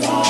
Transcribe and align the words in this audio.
Lord. 0.00 0.25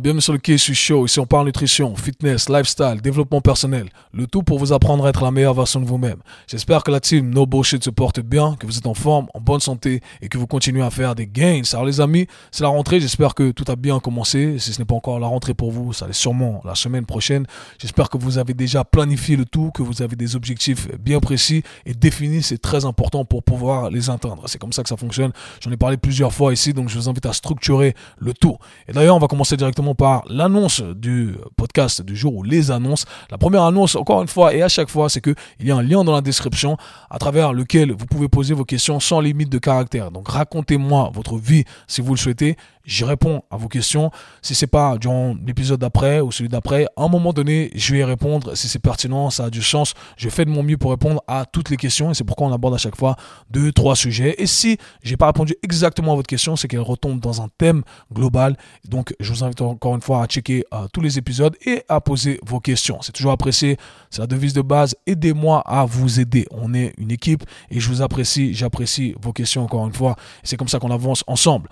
Bienvenue 0.00 0.22
sur 0.22 0.32
le 0.32 0.38
KSU 0.38 0.74
Show. 0.74 1.06
Ici, 1.06 1.20
on 1.20 1.26
parle 1.26 1.46
nutrition, 1.46 1.94
fitness, 1.94 2.48
lifestyle, 2.48 3.00
développement 3.02 3.40
personnel. 3.40 3.88
Le 4.12 4.26
tout 4.26 4.42
pour 4.42 4.58
vous 4.58 4.72
apprendre 4.72 5.06
à 5.06 5.10
être 5.10 5.22
la 5.22 5.30
meilleure 5.30 5.54
version 5.54 5.80
de 5.80 5.86
vous-même. 5.86 6.16
J'espère 6.48 6.82
que 6.82 6.90
la 6.90 7.00
team 7.00 7.30
No 7.30 7.46
Bullshit 7.46 7.84
se 7.84 7.90
porte 7.90 8.20
bien, 8.20 8.56
que 8.58 8.66
vous 8.66 8.78
êtes 8.78 8.86
en 8.86 8.94
forme, 8.94 9.26
en 9.34 9.40
bonne 9.40 9.60
santé 9.60 10.00
et 10.22 10.28
que 10.28 10.38
vous 10.38 10.46
continuez 10.46 10.82
à 10.82 10.90
faire 10.90 11.14
des 11.14 11.26
gains. 11.26 11.62
Alors, 11.72 11.84
les 11.84 12.00
amis, 12.00 12.26
c'est 12.50 12.62
la 12.62 12.68
rentrée. 12.68 12.98
J'espère 12.98 13.34
que 13.34 13.50
tout 13.50 13.64
a 13.68 13.76
bien 13.76 14.00
commencé. 14.00 14.58
Si 14.58 14.72
ce 14.72 14.78
n'est 14.78 14.84
pas 14.84 14.94
encore 14.94 15.20
la 15.20 15.26
rentrée 15.26 15.54
pour 15.54 15.70
vous, 15.70 15.92
ça 15.92 16.06
l'est 16.06 16.12
sûrement 16.12 16.62
la 16.64 16.74
semaine 16.74 17.04
prochaine. 17.04 17.46
J'espère 17.78 18.08
que 18.08 18.16
vous 18.16 18.38
avez 18.38 18.54
déjà 18.54 18.84
planifié 18.84 19.36
le 19.36 19.44
tout, 19.44 19.70
que 19.72 19.82
vous 19.82 20.02
avez 20.02 20.16
des 20.16 20.34
objectifs 20.34 20.88
bien 20.98 21.20
précis 21.20 21.62
et 21.84 21.94
définis. 21.94 22.42
C'est 22.42 22.58
très 22.58 22.84
important 22.84 23.24
pour 23.24 23.42
pouvoir 23.42 23.90
les 23.90 24.08
atteindre. 24.08 24.44
C'est 24.46 24.58
comme 24.58 24.72
ça 24.72 24.82
que 24.82 24.88
ça 24.88 24.96
fonctionne. 24.96 25.32
J'en 25.60 25.70
ai 25.70 25.76
parlé 25.76 25.98
plusieurs 25.98 26.32
fois 26.32 26.52
ici, 26.52 26.72
donc 26.72 26.88
je 26.88 26.98
vous 26.98 27.08
invite 27.08 27.26
à 27.26 27.32
structurer 27.32 27.94
le 28.18 28.32
tout. 28.32 28.56
Et 28.88 28.92
d'ailleurs, 28.92 29.16
on 29.16 29.20
va 29.20 29.28
commencer 29.28 29.56
directement 29.56 29.83
par 29.92 30.24
l'annonce 30.30 30.80
du 30.80 31.34
podcast 31.56 32.00
du 32.00 32.16
jour 32.16 32.34
ou 32.36 32.42
les 32.42 32.70
annonces. 32.70 33.04
La 33.30 33.36
première 33.36 33.64
annonce, 33.64 33.96
encore 33.96 34.22
une 34.22 34.28
fois 34.28 34.54
et 34.54 34.62
à 34.62 34.68
chaque 34.68 34.88
fois, 34.88 35.10
c'est 35.10 35.20
qu'il 35.20 35.34
y 35.60 35.70
a 35.70 35.76
un 35.76 35.82
lien 35.82 36.02
dans 36.04 36.14
la 36.14 36.22
description 36.22 36.78
à 37.10 37.18
travers 37.18 37.52
lequel 37.52 37.92
vous 37.92 38.06
pouvez 38.06 38.28
poser 38.28 38.54
vos 38.54 38.64
questions 38.64 39.00
sans 39.00 39.20
limite 39.20 39.50
de 39.50 39.58
caractère. 39.58 40.10
Donc 40.10 40.28
racontez-moi 40.28 41.10
votre 41.12 41.36
vie 41.36 41.64
si 41.86 42.00
vous 42.00 42.14
le 42.14 42.18
souhaitez 42.18 42.56
j'y 42.84 43.04
réponds 43.04 43.42
à 43.50 43.56
vos 43.56 43.68
questions. 43.68 44.10
Si 44.42 44.54
c'est 44.54 44.66
pas 44.66 44.98
durant 44.98 45.34
l'épisode 45.46 45.80
d'après 45.80 46.20
ou 46.20 46.32
celui 46.32 46.48
d'après, 46.48 46.86
à 46.96 47.04
un 47.04 47.08
moment 47.08 47.32
donné, 47.32 47.70
je 47.74 47.92
vais 47.92 48.00
y 48.00 48.04
répondre. 48.04 48.56
Si 48.56 48.68
c'est 48.68 48.78
pertinent, 48.78 49.30
ça 49.30 49.46
a 49.46 49.50
du 49.50 49.62
sens. 49.62 49.94
Je 50.16 50.28
fais 50.28 50.44
de 50.44 50.50
mon 50.50 50.62
mieux 50.62 50.76
pour 50.76 50.90
répondre 50.90 51.22
à 51.26 51.44
toutes 51.46 51.70
les 51.70 51.76
questions 51.76 52.10
et 52.10 52.14
c'est 52.14 52.24
pourquoi 52.24 52.46
on 52.46 52.52
aborde 52.52 52.74
à 52.74 52.78
chaque 52.78 52.96
fois 52.96 53.16
deux, 53.50 53.72
trois 53.72 53.96
sujets. 53.96 54.34
Et 54.38 54.46
si 54.46 54.78
j'ai 55.02 55.16
pas 55.16 55.26
répondu 55.26 55.54
exactement 55.62 56.12
à 56.12 56.16
votre 56.16 56.28
question, 56.28 56.56
c'est 56.56 56.68
qu'elle 56.68 56.80
retombe 56.80 57.20
dans 57.20 57.42
un 57.42 57.48
thème 57.58 57.82
global. 58.12 58.56
Donc, 58.88 59.14
je 59.20 59.32
vous 59.32 59.44
invite 59.44 59.60
encore 59.62 59.94
une 59.94 60.02
fois 60.02 60.22
à 60.22 60.26
checker 60.26 60.64
euh, 60.72 60.86
tous 60.92 61.00
les 61.00 61.18
épisodes 61.18 61.56
et 61.64 61.82
à 61.88 62.00
poser 62.00 62.38
vos 62.44 62.60
questions. 62.60 62.98
C'est 63.02 63.12
toujours 63.12 63.32
apprécié. 63.32 63.76
C'est 64.10 64.20
la 64.20 64.26
devise 64.26 64.52
de 64.52 64.62
base. 64.62 64.94
Aidez-moi 65.06 65.62
à 65.66 65.84
vous 65.84 66.20
aider. 66.20 66.46
On 66.50 66.74
est 66.74 66.92
une 66.98 67.10
équipe 67.10 67.44
et 67.70 67.80
je 67.80 67.88
vous 67.88 68.02
apprécie. 68.02 68.54
J'apprécie 68.54 69.14
vos 69.20 69.32
questions 69.32 69.64
encore 69.64 69.86
une 69.86 69.92
fois. 69.92 70.16
C'est 70.42 70.56
comme 70.56 70.68
ça 70.68 70.78
qu'on 70.78 70.90
avance 70.90 71.24
ensemble. 71.26 71.68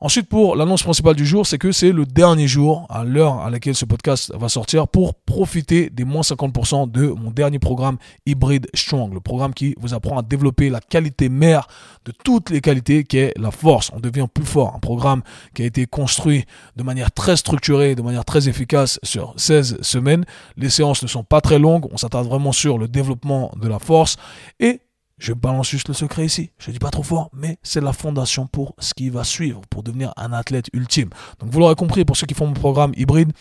Ensuite, 0.00 0.28
pour 0.28 0.54
l'annonce 0.54 0.84
principale 0.84 1.16
du 1.16 1.26
jour, 1.26 1.44
c'est 1.44 1.58
que 1.58 1.72
c'est 1.72 1.90
le 1.90 2.06
dernier 2.06 2.46
jour, 2.46 2.86
à 2.88 3.02
l'heure 3.02 3.40
à 3.40 3.50
laquelle 3.50 3.74
ce 3.74 3.84
podcast 3.84 4.32
va 4.32 4.48
sortir, 4.48 4.86
pour 4.86 5.14
profiter 5.14 5.90
des 5.90 6.04
moins 6.04 6.22
50% 6.22 6.88
de 6.88 7.08
mon 7.08 7.32
dernier 7.32 7.58
programme 7.58 7.98
Hybrid 8.24 8.68
Strong, 8.74 9.12
le 9.12 9.18
programme 9.18 9.52
qui 9.52 9.74
vous 9.80 9.94
apprend 9.94 10.16
à 10.16 10.22
développer 10.22 10.70
la 10.70 10.80
qualité 10.80 11.28
mère 11.28 11.66
de 12.04 12.12
toutes 12.12 12.50
les 12.50 12.60
qualités 12.60 13.02
qui 13.02 13.18
est 13.18 13.32
la 13.36 13.50
force. 13.50 13.90
On 13.92 13.98
devient 13.98 14.28
plus 14.32 14.44
fort. 14.44 14.72
Un 14.76 14.78
programme 14.78 15.22
qui 15.52 15.62
a 15.62 15.66
été 15.66 15.86
construit 15.86 16.44
de 16.76 16.84
manière 16.84 17.10
très 17.10 17.36
structurée, 17.36 17.96
de 17.96 18.02
manière 18.02 18.24
très 18.24 18.48
efficace 18.48 19.00
sur 19.02 19.34
16 19.36 19.82
semaines. 19.82 20.24
Les 20.56 20.70
séances 20.70 21.02
ne 21.02 21.08
sont 21.08 21.24
pas 21.24 21.40
très 21.40 21.58
longues. 21.58 21.86
On 21.90 21.96
s'attarde 21.96 22.28
vraiment 22.28 22.52
sur 22.52 22.78
le 22.78 22.86
développement 22.86 23.50
de 23.60 23.66
la 23.66 23.80
force 23.80 24.16
et 24.60 24.80
je 25.18 25.32
balance 25.32 25.68
juste 25.68 25.88
le 25.88 25.94
secret 25.94 26.26
ici. 26.26 26.50
Je 26.58 26.70
ne 26.70 26.72
dis 26.72 26.78
pas 26.78 26.90
trop 26.90 27.02
fort, 27.02 27.30
mais 27.32 27.58
c'est 27.62 27.80
la 27.80 27.92
fondation 27.92 28.46
pour 28.46 28.74
ce 28.78 28.94
qui 28.94 29.10
va 29.10 29.24
suivre, 29.24 29.60
pour 29.68 29.82
devenir 29.82 30.12
un 30.16 30.32
athlète 30.32 30.68
ultime. 30.72 31.10
Donc 31.40 31.50
vous 31.50 31.58
l'aurez 31.58 31.74
compris, 31.74 32.04
pour 32.04 32.16
ceux 32.16 32.26
qui 32.26 32.34
font 32.34 32.46
mon 32.46 32.54
programme 32.54 32.92
hybride, 32.96 33.32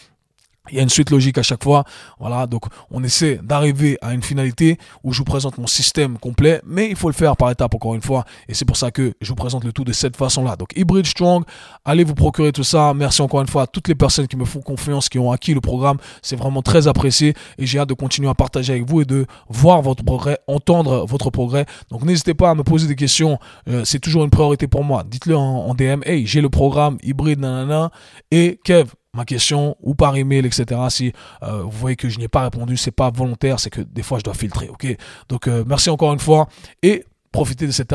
il 0.69 0.77
y 0.77 0.79
a 0.79 0.83
une 0.83 0.89
suite 0.89 1.09
logique 1.09 1.37
à 1.37 1.43
chaque 1.43 1.63
fois. 1.63 1.83
Voilà, 2.19 2.47
donc 2.47 2.65
on 2.91 3.03
essaie 3.03 3.39
d'arriver 3.43 3.97
à 4.01 4.13
une 4.13 4.21
finalité 4.21 4.77
où 5.03 5.13
je 5.13 5.19
vous 5.19 5.25
présente 5.25 5.57
mon 5.57 5.67
système 5.67 6.17
complet, 6.17 6.61
mais 6.65 6.89
il 6.89 6.95
faut 6.95 7.09
le 7.09 7.13
faire 7.13 7.35
par 7.37 7.51
étapes 7.51 7.73
encore 7.75 7.95
une 7.95 8.01
fois. 8.01 8.25
Et 8.47 8.53
c'est 8.53 8.65
pour 8.65 8.77
ça 8.77 8.91
que 8.91 9.13
je 9.21 9.29
vous 9.29 9.35
présente 9.35 9.63
le 9.63 9.71
tout 9.71 9.83
de 9.83 9.93
cette 9.93 10.17
façon-là. 10.17 10.55
Donc 10.55 10.69
Hybrid 10.75 11.05
Strong, 11.05 11.43
allez 11.85 12.03
vous 12.03 12.15
procurer 12.15 12.51
tout 12.51 12.63
ça. 12.63 12.93
Merci 12.93 13.21
encore 13.21 13.41
une 13.41 13.47
fois 13.47 13.63
à 13.63 13.67
toutes 13.67 13.87
les 13.87 13.95
personnes 13.95 14.27
qui 14.27 14.37
me 14.37 14.45
font 14.45 14.61
confiance, 14.61 15.09
qui 15.09 15.19
ont 15.19 15.31
acquis 15.31 15.53
le 15.53 15.61
programme. 15.61 15.97
C'est 16.21 16.35
vraiment 16.35 16.61
très 16.61 16.87
apprécié 16.87 17.33
et 17.57 17.65
j'ai 17.65 17.79
hâte 17.79 17.89
de 17.89 17.93
continuer 17.93 18.29
à 18.29 18.33
partager 18.33 18.73
avec 18.73 18.89
vous 18.89 19.01
et 19.01 19.05
de 19.05 19.25
voir 19.49 19.81
votre 19.81 20.03
progrès, 20.03 20.39
entendre 20.47 21.05
votre 21.05 21.29
progrès. 21.29 21.65
Donc 21.89 22.03
n'hésitez 22.03 22.33
pas 22.33 22.49
à 22.49 22.55
me 22.55 22.63
poser 22.63 22.87
des 22.87 22.95
questions. 22.95 23.39
Euh, 23.67 23.83
c'est 23.85 23.99
toujours 23.99 24.23
une 24.23 24.29
priorité 24.29 24.67
pour 24.67 24.83
moi. 24.83 25.03
Dites-le 25.07 25.35
en, 25.35 25.67
en 25.67 25.73
DM. 25.73 26.01
Hey, 26.03 26.25
j'ai 26.25 26.41
le 26.41 26.49
programme 26.49 26.97
hybride, 27.03 27.39
nanana. 27.39 27.91
Et 28.31 28.59
Kev, 28.63 28.91
ma 29.13 29.25
question 29.25 29.75
ou 29.81 29.95
par 29.95 30.15
email, 30.15 30.45
etc. 30.45 30.81
Si 30.89 31.13
euh, 31.43 31.63
vous 31.63 31.71
voyez 31.71 31.95
que 31.95 32.09
je 32.09 32.17
n'y 32.17 32.25
ai 32.25 32.27
pas 32.27 32.41
répondu, 32.41 32.77
c'est 32.77 32.91
pas 32.91 33.09
volontaire, 33.09 33.59
c'est 33.59 33.69
que 33.69 33.81
des 33.81 34.03
fois 34.03 34.19
je 34.19 34.23
dois 34.23 34.33
filtrer, 34.33 34.69
ok? 34.69 34.95
Donc 35.29 35.47
euh, 35.47 35.63
merci 35.67 35.89
encore 35.89 36.13
une 36.13 36.19
fois 36.19 36.47
et 36.83 37.03
profitez 37.31 37.67
de 37.67 37.71
cette, 37.71 37.93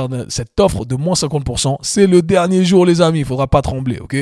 offre 0.60 0.84
de 0.84 0.94
moins 0.97 1.15
50%. 1.15 1.76
C'est 1.82 2.06
le 2.06 2.22
dernier 2.22 2.65
jour, 2.65 2.87
les 2.87 3.00
amis. 3.00 3.20
Il 3.20 3.25
faudra 3.25 3.47
pas 3.47 3.62
trembler, 3.62 3.98
ok? 3.98 4.16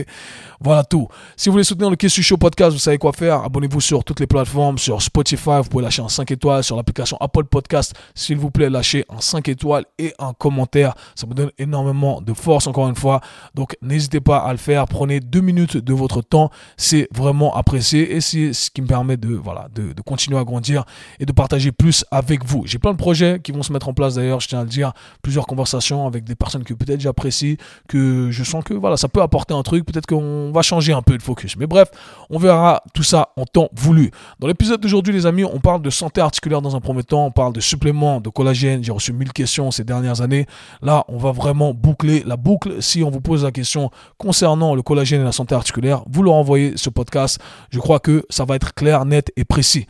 Voilà 0.60 0.84
tout. 0.84 1.08
Si 1.36 1.48
vous 1.48 1.52
voulez 1.52 1.64
soutenir 1.64 1.90
le 1.90 1.96
Kessu 1.96 2.22
Show 2.22 2.36
Podcast, 2.36 2.72
vous 2.72 2.78
savez 2.78 2.98
quoi 2.98 3.12
faire. 3.12 3.42
Abonnez-vous 3.44 3.80
sur 3.80 4.04
toutes 4.04 4.20
les 4.20 4.26
plateformes, 4.26 4.78
sur 4.78 5.00
Spotify. 5.00 5.58
Vous 5.62 5.70
pouvez 5.70 5.84
lâcher 5.84 6.02
un 6.02 6.08
5 6.08 6.30
étoiles 6.30 6.62
sur 6.62 6.76
l'application 6.76 7.16
Apple 7.20 7.44
Podcast. 7.44 7.94
S'il 8.14 8.36
vous 8.36 8.50
plaît, 8.50 8.68
lâchez 8.68 9.04
un 9.08 9.20
5 9.20 9.48
étoiles 9.48 9.84
et 9.98 10.12
un 10.18 10.32
commentaire. 10.32 10.94
Ça 11.14 11.26
me 11.26 11.34
donne 11.34 11.50
énormément 11.58 12.20
de 12.20 12.34
force, 12.34 12.66
encore 12.66 12.88
une 12.88 12.96
fois. 12.96 13.20
Donc, 13.54 13.76
n'hésitez 13.80 14.20
pas 14.20 14.38
à 14.38 14.52
le 14.52 14.58
faire. 14.58 14.86
Prenez 14.86 15.20
deux 15.20 15.40
minutes 15.40 15.76
de 15.76 15.94
votre 15.94 16.20
temps. 16.20 16.50
C'est 16.76 17.08
vraiment 17.14 17.56
apprécié 17.56 18.14
et 18.14 18.20
c'est 18.20 18.52
ce 18.52 18.70
qui 18.70 18.82
me 18.82 18.86
permet 18.86 19.16
de, 19.16 19.34
voilà, 19.34 19.68
de 19.74 19.94
continuer 20.02 20.38
à 20.38 20.44
grandir 20.44 20.84
et 21.18 21.26
de 21.26 21.32
partager 21.32 21.72
plus 21.72 22.04
avec 22.10 22.44
vous. 22.44 22.64
J'ai 22.66 22.78
plein 22.78 22.92
de 22.92 22.96
projets 22.96 23.40
qui 23.42 23.52
vont 23.52 23.62
se 23.62 23.72
mettre 23.72 23.88
en 23.88 23.94
place 23.94 24.14
d'ailleurs, 24.14 24.40
je 24.40 24.48
tiens 24.48 24.60
à 24.60 24.64
le 24.64 24.68
dire 24.68 24.92
plusieurs 25.22 25.46
conversations 25.46 26.06
avec 26.06 26.24
des 26.24 26.34
personnes 26.34 26.64
que 26.64 26.74
peut-être 26.74 27.00
j'apprécie, 27.00 27.56
que 27.88 28.30
je 28.30 28.44
sens 28.44 28.64
que 28.64 28.74
voilà, 28.74 28.96
ça 28.96 29.08
peut 29.08 29.22
apporter 29.22 29.54
un 29.54 29.62
truc, 29.62 29.84
peut-être 29.84 30.06
qu'on 30.06 30.52
va 30.52 30.62
changer 30.62 30.92
un 30.92 31.02
peu 31.02 31.16
de 31.16 31.22
focus. 31.22 31.56
Mais 31.56 31.66
bref, 31.66 31.88
on 32.30 32.38
verra 32.38 32.82
tout 32.94 33.02
ça 33.02 33.30
en 33.36 33.44
temps 33.44 33.68
voulu. 33.74 34.10
Dans 34.38 34.46
l'épisode 34.46 34.80
d'aujourd'hui, 34.80 35.12
les 35.12 35.26
amis, 35.26 35.44
on 35.44 35.60
parle 35.60 35.82
de 35.82 35.90
santé 35.90 36.20
articulaire 36.20 36.62
dans 36.62 36.76
un 36.76 36.80
premier 36.80 37.02
temps, 37.02 37.26
on 37.26 37.30
parle 37.30 37.52
de 37.52 37.60
suppléments 37.60 38.20
de 38.20 38.28
collagène. 38.28 38.82
J'ai 38.82 38.92
reçu 38.92 39.12
1000 39.12 39.32
questions 39.32 39.70
ces 39.70 39.84
dernières 39.84 40.20
années. 40.20 40.46
Là, 40.82 41.04
on 41.08 41.18
va 41.18 41.32
vraiment 41.32 41.74
boucler 41.74 42.22
la 42.26 42.36
boucle. 42.36 42.82
Si 42.82 43.02
on 43.02 43.10
vous 43.10 43.20
pose 43.20 43.44
la 43.44 43.52
question 43.52 43.90
concernant 44.18 44.74
le 44.74 44.82
collagène 44.82 45.20
et 45.20 45.24
la 45.24 45.32
santé 45.32 45.54
articulaire, 45.54 46.02
vous 46.08 46.22
leur 46.22 46.34
envoyez 46.34 46.76
ce 46.76 46.90
podcast. 46.90 47.38
Je 47.70 47.78
crois 47.78 48.00
que 48.00 48.24
ça 48.30 48.44
va 48.44 48.56
être 48.56 48.74
clair, 48.74 49.04
net 49.04 49.32
et 49.36 49.44
précis. 49.44 49.86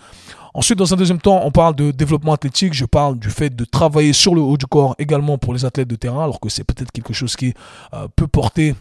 Ensuite, 0.55 0.79
dans 0.79 0.93
un 0.93 0.97
deuxième 0.97 1.21
temps, 1.21 1.41
on 1.45 1.51
parle 1.51 1.77
de 1.77 1.91
développement 1.91 2.33
athlétique. 2.33 2.75
Je 2.75 2.85
parle 2.85 3.19
du 3.19 3.31
fait 3.31 3.55
de 3.55 3.65
travailler 3.65 4.13
sur 4.13 4.35
le 4.35 4.41
haut 4.41 4.57
du 4.57 4.67
corps 4.67 4.95
également 4.99 5.39
pour 5.39 5.55
les 5.55 5.65
athlètes 5.65 5.89
de 5.89 5.97
terrain, 5.97 6.25
alors 6.25 6.41
que 6.41 6.49
c'est 6.49 6.65
peut-être 6.65 6.91
quelque 6.91 7.13
chose 7.13 7.37
qui 7.37 7.55
euh, 7.95 8.09
peut 8.17 8.27
porter 8.27 8.75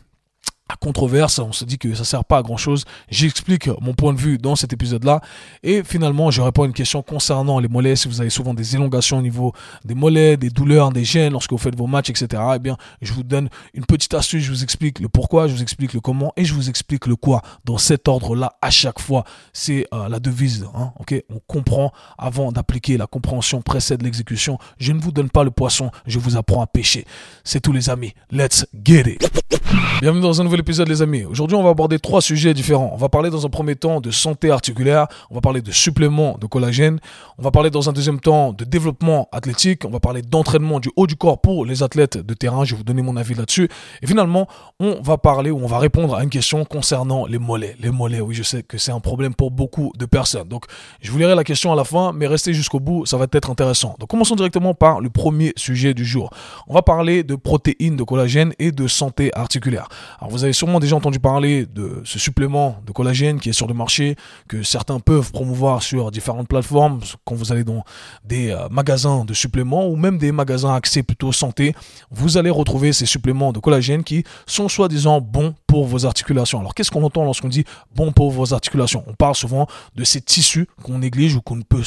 à 0.69 0.75
controverse, 0.75 1.39
on 1.39 1.51
se 1.51 1.65
dit 1.65 1.79
que 1.79 1.95
ça 1.95 2.03
sert 2.03 2.23
pas 2.23 2.37
à 2.37 2.41
grand 2.43 2.57
chose. 2.57 2.85
J'explique 3.09 3.69
mon 3.81 3.95
point 3.95 4.13
de 4.13 4.19
vue 4.19 4.37
dans 4.37 4.55
cet 4.55 4.71
épisode-là. 4.71 5.19
Et 5.63 5.83
finalement, 5.83 6.29
je 6.29 6.41
réponds 6.41 6.63
à 6.63 6.65
une 6.67 6.73
question 6.73 7.01
concernant 7.01 7.59
les 7.59 7.67
mollets. 7.67 7.95
Si 7.95 8.07
vous 8.07 8.21
avez 8.21 8.29
souvent 8.29 8.53
des 8.53 8.75
élongations 8.75 9.17
au 9.17 9.21
niveau 9.23 9.51
des 9.83 9.95
mollets, 9.95 10.37
des 10.37 10.51
douleurs, 10.51 10.91
des 10.91 11.03
gènes 11.03 11.33
lorsque 11.33 11.51
vous 11.51 11.57
faites 11.57 11.75
vos 11.75 11.87
matchs, 11.87 12.11
etc. 12.11 12.41
Eh 12.55 12.59
bien, 12.59 12.77
je 13.01 13.13
vous 13.13 13.23
donne 13.23 13.49
une 13.73 13.85
petite 13.85 14.13
astuce. 14.13 14.43
Je 14.43 14.51
vous 14.51 14.63
explique 14.63 14.99
le 14.99 15.09
pourquoi, 15.09 15.47
je 15.47 15.53
vous 15.55 15.63
explique 15.63 15.93
le 15.93 16.01
comment 16.01 16.33
et 16.37 16.45
je 16.45 16.53
vous 16.53 16.69
explique 16.69 17.07
le 17.07 17.15
quoi. 17.15 17.41
Dans 17.65 17.79
cet 17.79 18.07
ordre-là, 18.07 18.53
à 18.61 18.69
chaque 18.69 18.99
fois, 18.99 19.23
c'est 19.53 19.87
euh, 19.91 20.07
la 20.07 20.19
devise. 20.19 20.67
Hein, 20.75 20.93
ok? 20.99 21.15
On 21.33 21.39
comprend 21.47 21.91
avant 22.19 22.51
d'appliquer. 22.51 22.97
La 22.97 23.07
compréhension 23.07 23.63
précède 23.63 24.03
l'exécution. 24.03 24.59
Je 24.77 24.91
ne 24.91 25.01
vous 25.01 25.11
donne 25.11 25.31
pas 25.31 25.43
le 25.43 25.51
poisson, 25.51 25.89
je 26.05 26.19
vous 26.19 26.37
apprends 26.37 26.61
à 26.61 26.67
pêcher. 26.67 27.05
C'est 27.43 27.59
tous 27.59 27.71
les 27.71 27.89
amis. 27.89 28.13
Let's 28.31 28.67
get 28.83 29.09
it. 29.09 29.58
Bienvenue 30.01 30.21
dans 30.21 30.41
un 30.41 30.43
nouvel 30.45 30.61
épisode 30.61 30.87
les 30.87 31.01
amis. 31.01 31.25
Aujourd'hui 31.25 31.55
on 31.55 31.61
va 31.61 31.69
aborder 31.69 31.99
trois 31.99 32.21
sujets 32.21 32.53
différents. 32.53 32.89
On 32.93 32.97
va 32.97 33.09
parler 33.09 33.29
dans 33.29 33.45
un 33.45 33.49
premier 33.49 33.75
temps 33.75 34.01
de 34.01 34.09
santé 34.09 34.49
articulaire, 34.49 35.07
on 35.29 35.35
va 35.35 35.41
parler 35.41 35.61
de 35.61 35.71
suppléments 35.71 36.37
de 36.39 36.47
collagène, 36.47 36.99
on 37.37 37.43
va 37.43 37.51
parler 37.51 37.69
dans 37.69 37.87
un 37.87 37.91
deuxième 37.91 38.19
temps 38.19 38.51
de 38.51 38.63
développement 38.63 39.27
athlétique, 39.31 39.83
on 39.85 39.89
va 39.89 39.99
parler 39.99 40.23
d'entraînement 40.23 40.79
du 40.79 40.89
haut 40.95 41.05
du 41.05 41.15
corps 41.15 41.39
pour 41.39 41.65
les 41.65 41.83
athlètes 41.83 42.17
de 42.17 42.33
terrain, 42.33 42.63
je 42.63 42.71
vais 42.71 42.77
vous 42.77 42.83
donner 42.83 43.03
mon 43.03 43.15
avis 43.15 43.35
là-dessus. 43.35 43.69
Et 44.01 44.07
finalement 44.07 44.47
on 44.79 45.01
va 45.03 45.17
parler 45.17 45.51
ou 45.51 45.59
on 45.61 45.67
va 45.67 45.77
répondre 45.77 46.15
à 46.15 46.23
une 46.23 46.29
question 46.29 46.65
concernant 46.65 47.27
les 47.27 47.37
mollets. 47.37 47.75
Les 47.79 47.91
mollets, 47.91 48.21
oui 48.21 48.33
je 48.33 48.43
sais 48.43 48.63
que 48.63 48.79
c'est 48.79 48.93
un 48.93 49.01
problème 49.01 49.35
pour 49.35 49.51
beaucoup 49.51 49.91
de 49.99 50.05
personnes. 50.05 50.47
Donc 50.47 50.65
je 51.01 51.11
vous 51.11 51.19
lirai 51.19 51.35
la 51.35 51.43
question 51.43 51.71
à 51.71 51.75
la 51.75 51.83
fin, 51.83 52.11
mais 52.13 52.25
restez 52.25 52.53
jusqu'au 52.53 52.79
bout, 52.79 53.05
ça 53.05 53.17
va 53.17 53.27
être 53.31 53.51
intéressant. 53.51 53.95
Donc 53.99 54.09
commençons 54.09 54.35
directement 54.35 54.73
par 54.73 54.99
le 54.99 55.11
premier 55.11 55.53
sujet 55.57 55.93
du 55.93 56.05
jour. 56.05 56.31
On 56.67 56.73
va 56.73 56.81
parler 56.81 57.23
de 57.23 57.35
protéines 57.35 57.97
de 57.97 58.03
collagène 58.03 58.53
et 58.57 58.71
de 58.71 58.87
santé 58.87 59.29
articulaire. 59.35 59.58
Alors 59.67 60.29
vous 60.29 60.43
avez 60.43 60.53
sûrement 60.53 60.79
déjà 60.79 60.95
entendu 60.95 61.19
parler 61.19 61.65
de 61.65 62.01
ce 62.05 62.19
supplément 62.19 62.81
de 62.85 62.91
collagène 62.91 63.39
qui 63.39 63.49
est 63.49 63.53
sur 63.53 63.67
le 63.67 63.73
marché, 63.73 64.15
que 64.47 64.63
certains 64.63 64.99
peuvent 64.99 65.31
promouvoir 65.31 65.83
sur 65.83 66.11
différentes 66.11 66.47
plateformes, 66.47 66.99
quand 67.25 67.35
vous 67.35 67.51
allez 67.51 67.63
dans 67.63 67.83
des 68.23 68.49
euh, 68.49 68.67
magasins 68.69 69.25
de 69.25 69.33
suppléments 69.33 69.87
ou 69.87 69.95
même 69.95 70.17
des 70.17 70.31
magasins 70.31 70.73
axés 70.73 71.03
plutôt 71.03 71.31
santé, 71.31 71.75
vous 72.11 72.37
allez 72.37 72.49
retrouver 72.49 72.93
ces 72.93 73.05
suppléments 73.05 73.51
de 73.51 73.59
collagène 73.59 74.03
qui 74.03 74.23
sont 74.45 74.69
soi-disant 74.69 75.21
bons 75.21 75.53
pour 75.69 75.85
vos 75.85 76.07
articulations. 76.07 76.59
Alors 76.59 76.73
qu'est-ce 76.73 76.89
qu'on 76.89 77.03
entend 77.03 77.23
lorsqu'on 77.23 77.47
dit 77.47 77.63
bon 77.95 78.11
pour 78.11 78.31
vos 78.31 78.55
articulations 78.55 79.03
On 79.05 79.13
parle 79.13 79.35
souvent 79.35 79.67
de 79.95 80.03
ces 80.03 80.19
tissus 80.19 80.67
qu'on 80.81 80.97
néglige 80.97 81.35
ou 81.35 81.41
qu'on 81.41 81.57
ne 81.57 81.61
peut 81.61 81.83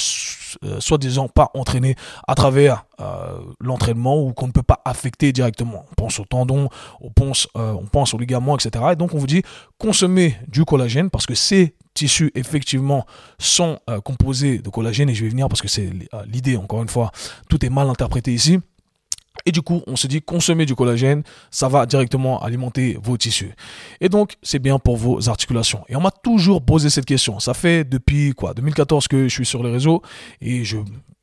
euh, 0.64 0.78
soi-disant 0.78 1.26
pas 1.26 1.50
entraîner 1.54 1.96
à 2.28 2.36
travers 2.36 2.84
euh, 3.00 3.38
l'entraînement 3.60 4.22
ou 4.22 4.32
qu'on 4.34 4.46
ne 4.46 4.52
peut 4.52 4.62
pas 4.62 4.80
affecter 4.84 5.32
directement. 5.32 5.84
On 5.90 5.94
pense 5.96 6.20
aux 6.20 6.24
tendons, 6.24 6.68
on 7.00 7.10
pense, 7.10 7.48
euh, 7.56 7.72
on 7.72 7.86
pense 7.86 8.14
aux 8.14 8.18
ligaments, 8.18 8.56
etc. 8.56 8.84
Et 8.92 8.96
donc 8.96 9.14
on 9.14 9.18
vous 9.18 9.26
dit 9.26 9.42
consommer 9.78 10.36
du 10.46 10.64
collagène 10.64 11.10
parce 11.10 11.26
que 11.26 11.34
ces 11.34 11.74
tissus 11.92 12.30
effectivement 12.36 13.04
sont 13.38 13.80
composés 14.04 14.58
de 14.58 14.70
collagène 14.70 15.10
et 15.10 15.14
je 15.14 15.24
vais 15.24 15.28
venir 15.28 15.48
parce 15.48 15.60
que 15.60 15.68
c'est 15.68 15.90
l'idée 16.26 16.56
encore 16.56 16.80
une 16.80 16.88
fois 16.88 17.10
tout 17.50 17.62
est 17.66 17.68
mal 17.68 17.90
interprété 17.90 18.32
ici 18.32 18.60
et 19.46 19.52
du 19.52 19.62
coup, 19.62 19.82
on 19.86 19.96
se 19.96 20.06
dit 20.06 20.22
consommer 20.22 20.66
du 20.66 20.74
collagène, 20.74 21.22
ça 21.50 21.68
va 21.68 21.86
directement 21.86 22.42
alimenter 22.42 22.98
vos 23.02 23.16
tissus. 23.16 23.54
Et 24.00 24.08
donc, 24.08 24.34
c'est 24.42 24.58
bien 24.58 24.78
pour 24.78 24.96
vos 24.96 25.28
articulations. 25.28 25.84
Et 25.88 25.96
on 25.96 26.00
m'a 26.00 26.10
toujours 26.10 26.62
posé 26.62 26.90
cette 26.90 27.06
question. 27.06 27.40
Ça 27.40 27.54
fait 27.54 27.84
depuis 27.84 28.32
quoi 28.32 28.54
2014 28.54 29.08
que 29.08 29.28
je 29.28 29.34
suis 29.34 29.46
sur 29.46 29.62
les 29.62 29.70
réseaux 29.70 30.02
et 30.40 30.64
je 30.64 30.78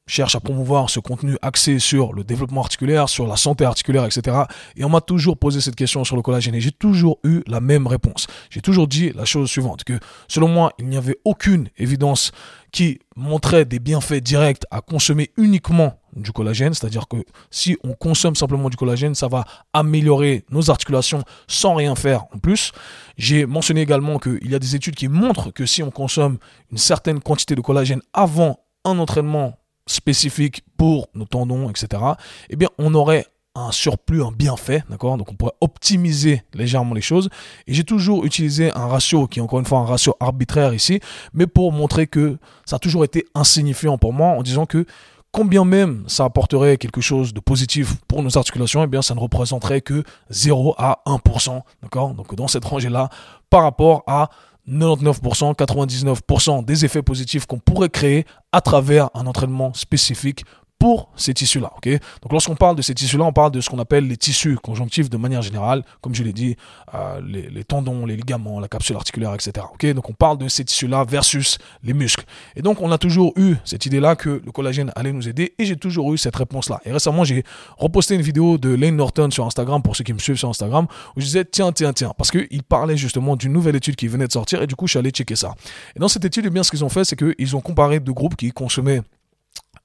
cherche 0.10 0.36
à 0.36 0.40
promouvoir 0.40 0.90
ce 0.90 1.00
contenu 1.00 1.38
axé 1.42 1.78
sur 1.78 2.14
le 2.14 2.24
développement 2.24 2.62
articulaire, 2.62 3.08
sur 3.08 3.28
la 3.28 3.38
santé 3.38 3.64
articulaire, 3.64 4.06
etc. 4.06 4.38
Et 4.76 4.84
on 4.84 4.90
m'a 4.90 5.02
toujours 5.02 5.38
posé 5.38 5.62
cette 5.62 5.76
question 5.76 6.04
sur 6.04 6.16
le 6.16 6.22
collagène 6.22 6.56
et 6.56 6.62
j'ai 6.62 6.72
toujours 6.72 7.20
eu 7.24 7.42
la 7.48 7.62
même 7.62 7.86
réponse. 7.86 8.26
J'ai 8.50 8.62
toujours 8.62 8.88
dit 8.88 9.12
la 9.16 9.26
chose 9.26 9.50
suivante, 9.50 9.84
que 9.84 10.00
selon 10.28 10.48
moi, 10.48 10.74
il 10.80 10.88
n'y 10.88 10.98
avait 10.98 11.20
aucune 11.26 11.70
évidence 11.78 12.32
qui 12.72 13.00
montrait 13.16 13.66
des 13.66 13.80
bienfaits 13.80 14.22
directs 14.24 14.64
à 14.72 14.82
consommer 14.82 15.30
uniquement 15.38 15.99
du 16.16 16.32
collagène, 16.32 16.74
c'est-à-dire 16.74 17.08
que 17.08 17.18
si 17.52 17.78
on 17.84 17.94
consomme 17.94 18.36
simplement 18.36 18.70
du 18.70 18.78
collagène, 18.78 19.16
ça 19.16 19.28
va 19.28 19.46
améliorer 19.74 20.46
nos 20.50 20.70
articulations 20.70 21.24
sans 21.48 21.76
rien 21.76 21.96
faire 21.96 22.26
en 22.34 22.40
plus. 22.40 22.72
J'ai 23.18 23.46
mentionné 23.46 23.82
également 23.82 24.20
qu'il 24.20 24.50
y 24.50 24.56
a 24.56 24.60
des 24.60 24.76
études 24.76 24.96
qui 24.96 25.08
montrent 25.08 25.52
que 25.52 25.66
si 25.66 25.84
on 25.84 25.92
consomme 25.92 26.38
une 26.72 26.78
certaine 26.78 27.20
quantité 27.20 27.56
de 27.56 27.62
collagène 27.62 28.02
avant 28.14 28.60
un 28.86 28.98
entraînement 29.00 29.58
spécifique 29.88 30.64
pour 30.78 31.10
nos 31.14 31.26
tendons, 31.26 31.70
etc., 31.70 32.02
eh 32.50 32.56
bien, 32.56 32.70
on 32.78 32.94
aurait 32.94 33.26
un 33.56 33.72
surplus, 33.72 34.24
un 34.24 34.32
bienfait, 34.32 34.84
d'accord? 34.90 35.18
Donc 35.18 35.32
on 35.32 35.36
pourrait 35.36 35.56
optimiser 35.62 36.44
légèrement 36.54 36.94
les 36.94 37.02
choses. 37.02 37.30
Et 37.68 37.74
j'ai 37.74 37.84
toujours 37.84 38.26
utilisé 38.26 38.72
un 38.76 38.88
ratio 38.88 39.28
qui 39.28 39.40
est 39.40 39.42
encore 39.42 39.60
une 39.60 39.66
fois 39.66 39.80
un 39.80 39.86
ratio 39.86 40.16
arbitraire 40.20 40.74
ici, 40.74 41.00
mais 41.34 41.48
pour 41.48 41.72
montrer 41.72 42.08
que 42.08 42.38
ça 42.66 42.78
a 42.78 42.80
toujours 42.80 43.04
été 43.04 43.26
insignifiant 43.36 43.98
pour 43.98 44.14
moi 44.14 44.30
en 44.30 44.44
disant 44.44 44.66
que 44.66 44.86
combien 45.32 45.66
même 45.66 46.04
ça 46.08 46.26
apporterait 46.26 46.78
quelque 46.78 47.02
chose 47.02 47.34
de 47.34 47.40
positif 47.40 47.96
pour 48.08 48.24
nos 48.24 48.38
articulations, 48.38 48.84
eh 48.84 48.88
bien 48.88 49.02
ça 49.02 49.16
ne 49.16 49.20
représenterait 49.20 49.82
que 49.82 50.04
0 50.30 50.76
à 50.78 51.02
1%, 51.06 51.62
d'accord? 51.82 52.14
Donc 52.14 52.34
dans 52.36 52.48
cette 52.48 52.66
rangée-là, 52.66 53.10
par 53.50 53.64
rapport 53.64 54.04
à 54.08 54.30
99%, 54.70 55.56
99% 55.56 56.66
des 56.66 56.86
effets 56.86 57.02
positifs 57.02 57.46
qu'on 57.46 57.60
pourrait 57.60 57.90
créer 57.90 58.26
à 58.52 58.62
travers 58.62 59.10
un 59.14 59.26
entraînement 59.26 59.74
spécifique 59.74 60.46
pour 60.80 61.12
ces 61.18 61.34
tissus-là. 61.34 61.72
ok? 61.76 61.90
Donc 62.22 62.32
lorsqu'on 62.32 62.56
parle 62.56 62.78
de 62.78 62.82
ces 62.82 62.96
tissus-là, 62.96 63.26
on 63.26 63.34
parle 63.34 63.52
de 63.52 63.60
ce 63.62 63.70
qu'on 63.70 63.80
appelle 63.80 64.08
les 64.08 64.18
tissus 64.18 64.56
conjonctifs 64.56 65.10
de 65.10 65.18
manière 65.18 65.42
générale, 65.42 65.84
comme 66.02 66.16
je 66.16 66.24
l'ai 66.24 66.34
dit, 66.34 66.56
euh, 66.94 67.22
les, 67.22 67.64
tendons, 67.66 68.06
les 68.06 68.16
ligaments, 68.16 68.60
la 68.60 68.70
capsule 68.70 68.96
articulaire, 68.96 69.34
etc. 69.34 69.66
ok? 69.74 69.86
Donc 69.94 70.10
on 70.10 70.14
parle 70.14 70.38
de 70.38 70.48
ces 70.48 70.64
tissus-là 70.64 71.04
versus 71.04 71.58
les 71.84 71.94
muscles. 71.94 72.24
Et 72.56 72.62
donc 72.62 72.82
on 72.82 72.92
a 72.92 72.98
toujours 72.98 73.34
eu 73.36 73.56
cette 73.66 73.86
idée-là 73.86 74.16
que 74.16 74.42
le 74.44 74.52
collagène 74.52 74.92
allait 74.96 75.12
nous 75.12 75.28
aider 75.28 75.54
et 75.60 75.66
j'ai 75.66 75.76
toujours 75.76 76.14
eu 76.14 76.18
cette 76.18 76.36
réponse-là. 76.36 76.80
Et 76.86 76.92
récemment, 76.92 77.26
j'ai 77.26 77.44
reposté 77.78 78.16
une 78.16 78.22
vidéo 78.22 78.58
de 78.58 78.70
Lane 78.70 78.96
Norton 78.96 79.30
sur 79.32 79.46
Instagram, 79.46 79.82
pour 79.82 79.98
ceux 79.98 80.06
qui 80.06 80.14
me 80.14 80.20
suivent 80.20 80.38
sur 80.38 80.50
Instagram, 80.50 80.88
où 81.16 81.20
je 81.20 81.26
disais 81.26 81.46
tiens, 81.46 81.74
tiens, 81.74 81.92
tiens, 81.92 82.14
parce 82.18 82.32
qu'il 82.32 82.64
parlait 82.64 82.98
justement 82.98 83.36
d'une 83.36 83.52
nouvelle 83.52 83.76
étude 83.76 83.98
qui 83.98 84.08
venait 84.08 84.28
de 84.28 84.32
sortir 84.32 84.62
et 84.62 84.68
du 84.68 84.76
coup 84.76 84.88
je 84.88 84.92
suis 84.92 85.00
allé 85.00 85.12
checker 85.12 85.36
ça. 85.36 85.56
Et 85.96 86.00
dans 86.00 86.08
cette 86.08 86.24
étude, 86.24 86.46
eh 86.48 86.50
bien, 86.50 86.64
ce 86.64 86.72
qu'ils 86.72 86.86
ont 86.86 86.90
fait, 86.90 87.04
c'est 87.04 87.18
qu'ils 87.18 87.56
ont 87.56 87.62
comparé 87.62 88.00
deux 88.00 88.14
groupes 88.14 88.36
qui 88.36 88.52
consommaient 88.52 89.02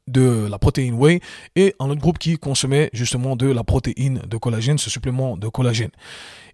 de 0.08 0.46
la 0.50 0.58
protéine 0.58 0.94
whey 0.94 1.20
et 1.56 1.74
un 1.78 1.88
autre 1.88 2.00
groupe 2.00 2.18
qui 2.18 2.36
consommait 2.36 2.90
justement 2.92 3.36
de 3.36 3.46
la 3.46 3.64
protéine 3.64 4.20
de 4.28 4.36
collagène, 4.36 4.78
ce 4.78 4.90
supplément 4.90 5.36
de 5.36 5.48
collagène. 5.48 5.90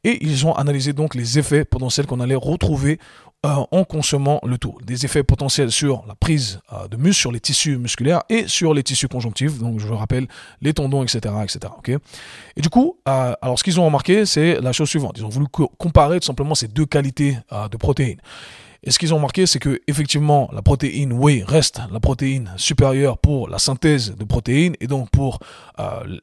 Et 0.05 0.25
ils 0.25 0.47
ont 0.47 0.55
analysé 0.55 0.93
donc 0.93 1.14
les 1.14 1.38
effets 1.38 1.64
potentiels 1.64 2.06
qu'on 2.06 2.20
allait 2.20 2.35
retrouver 2.35 2.99
euh, 3.47 3.55
en 3.70 3.85
consommant 3.85 4.38
le 4.44 4.58
tout. 4.58 4.76
Des 4.85 5.06
effets 5.06 5.23
potentiels 5.23 5.73
sur 5.73 6.05
la 6.06 6.14
prise 6.14 6.61
euh, 6.73 6.88
de 6.88 6.99
muscle, 6.99 7.20
sur 7.20 7.32
les 7.32 7.41
tissus 7.41 7.79
musculaires 7.79 8.23
et 8.29 8.47
sur 8.47 8.75
les 8.75 8.82
tissus 8.82 9.08
conjonctifs, 9.08 9.58
donc 9.58 9.81
je 9.81 9.88
rappelle 9.88 10.26
les 10.61 10.75
tendons, 10.75 11.03
etc. 11.03 11.35
etc. 11.43 11.73
et 12.55 12.61
du 12.61 12.69
coup, 12.69 12.99
euh, 13.08 13.32
alors 13.41 13.58
ce 13.58 13.64
qu'ils 13.64 13.81
ont 13.81 13.87
remarqué, 13.87 14.26
c'est 14.26 14.61
la 14.61 14.73
chose 14.73 14.91
suivante. 14.91 15.14
Ils 15.17 15.25
ont 15.25 15.31
voulu 15.31 15.46
comparer 15.79 16.20
tout 16.20 16.26
simplement 16.26 16.55
ces 16.55 16.69
deux 16.69 16.85
qualités 16.85 17.38
de 17.70 17.76
protéines. 17.79 18.20
Et 18.82 18.91
ce 18.91 18.99
qu'ils 18.99 19.12
ont 19.12 19.19
remarqué, 19.19 19.47
c'est 19.47 19.59
que 19.59 19.81
effectivement, 19.87 20.49
la 20.53 20.62
protéine 20.62 21.12
whey 21.12 21.44
reste 21.47 21.81
la 21.93 22.00
protéine 22.00 22.50
supérieure 22.56 23.19
pour 23.19 23.49
la 23.49 23.59
synthèse 23.59 24.17
de 24.17 24.25
protéines 24.25 24.75
et 24.81 24.87
donc 24.87 25.11
pour 25.11 25.38
euh, 25.79 26.19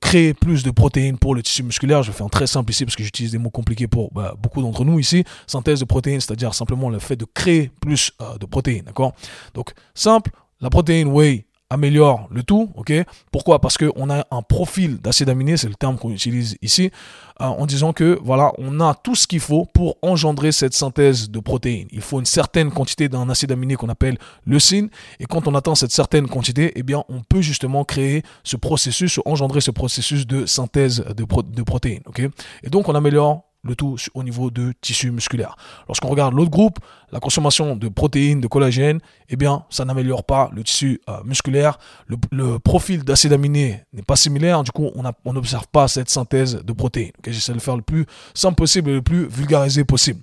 créer 0.00 0.34
plus 0.34 0.64
de 0.64 0.72
protéines 0.72 1.16
pour 1.16 1.34
le 1.34 1.42
tissu 1.42 1.62
musculaire. 1.62 2.02
Je 2.02 2.10
fais 2.10 2.24
un 2.24 2.28
très 2.28 2.48
simple 2.48 2.72
ici 2.72 2.84
parce 2.84 2.96
que 2.96 3.04
j'utilise 3.04 3.30
des 3.30 3.38
mots 3.38 3.50
compliqués 3.50 3.86
pour 3.86 4.12
bah, 4.12 4.34
beaucoup 4.36 4.62
d'entre 4.62 4.84
nous 4.84 4.98
ici. 4.98 5.24
Synthèse 5.46 5.80
de 5.80 5.84
protéines, 5.84 6.20
c'est-à-dire 6.20 6.54
simplement 6.54 6.90
le 6.90 6.98
fait 6.98 7.16
de 7.16 7.24
créer 7.24 7.70
plus 7.80 8.10
euh, 8.20 8.36
de 8.38 8.46
protéines, 8.46 8.84
d'accord? 8.84 9.12
Donc 9.54 9.72
simple, 9.94 10.32
la 10.60 10.70
protéine 10.70 11.08
whey 11.08 11.46
améliore 11.72 12.28
le 12.30 12.42
tout, 12.42 12.70
ok? 12.76 12.92
Pourquoi? 13.30 13.60
Parce 13.60 13.78
qu'on 13.78 14.10
a 14.10 14.26
un 14.30 14.42
profil 14.42 14.98
d'acide 14.98 15.28
aminé, 15.30 15.56
c'est 15.56 15.68
le 15.68 15.74
terme 15.74 15.96
qu'on 15.96 16.10
utilise 16.10 16.56
ici, 16.60 16.90
euh, 17.40 17.46
en 17.46 17.64
disant 17.66 17.92
que 17.92 18.18
voilà, 18.22 18.52
on 18.58 18.78
a 18.80 18.94
tout 18.94 19.14
ce 19.14 19.26
qu'il 19.26 19.40
faut 19.40 19.64
pour 19.72 19.96
engendrer 20.02 20.52
cette 20.52 20.74
synthèse 20.74 21.30
de 21.30 21.40
protéines. 21.40 21.88
Il 21.90 22.02
faut 22.02 22.20
une 22.20 22.26
certaine 22.26 22.70
quantité 22.70 23.08
d'un 23.08 23.28
acide 23.30 23.52
aminé 23.52 23.76
qu'on 23.76 23.88
appelle 23.88 24.18
leucine, 24.46 24.90
et 25.18 25.24
quand 25.24 25.48
on 25.48 25.54
atteint 25.54 25.74
cette 25.74 25.92
certaine 25.92 26.28
quantité, 26.28 26.72
eh 26.76 26.82
bien, 26.82 27.04
on 27.08 27.20
peut 27.20 27.40
justement 27.40 27.84
créer 27.84 28.22
ce 28.44 28.56
processus, 28.56 29.18
engendrer 29.24 29.62
ce 29.62 29.70
processus 29.70 30.26
de 30.26 30.44
synthèse 30.44 31.04
de, 31.16 31.24
de 31.24 31.62
protéines, 31.62 32.02
ok? 32.06 32.20
Et 32.62 32.70
donc, 32.70 32.88
on 32.88 32.94
améliore 32.94 33.42
le 33.64 33.76
tout 33.76 33.96
au 34.14 34.22
niveau 34.22 34.50
de 34.50 34.72
tissu 34.80 35.10
musculaire. 35.10 35.56
Lorsqu'on 35.88 36.08
regarde 36.08 36.34
l'autre 36.34 36.50
groupe, 36.50 36.78
la 37.12 37.20
consommation 37.20 37.76
de 37.76 37.88
protéines, 37.88 38.40
de 38.40 38.46
collagène, 38.48 39.00
eh 39.28 39.36
bien, 39.36 39.64
ça 39.70 39.84
n'améliore 39.84 40.24
pas 40.24 40.50
le 40.52 40.64
tissu 40.64 41.00
euh, 41.08 41.22
musculaire. 41.24 41.78
Le, 42.06 42.58
profil 42.58 43.04
d'acide 43.04 43.32
aminé 43.32 43.82
n'est 43.92 44.02
pas 44.02 44.16
similaire. 44.16 44.62
Du 44.62 44.70
coup, 44.72 44.90
on 45.24 45.32
n'observe 45.32 45.66
pas 45.68 45.88
cette 45.88 46.10
synthèse 46.10 46.56
de 46.64 46.72
protéines. 46.72 47.12
J'essaie 47.26 47.52
de 47.52 47.58
le 47.58 47.62
faire 47.62 47.76
le 47.76 47.82
plus 47.82 48.06
simple 48.34 48.56
possible 48.56 48.90
et 48.90 48.94
le 48.94 49.02
plus 49.02 49.26
vulgarisé 49.26 49.84
possible. 49.84 50.20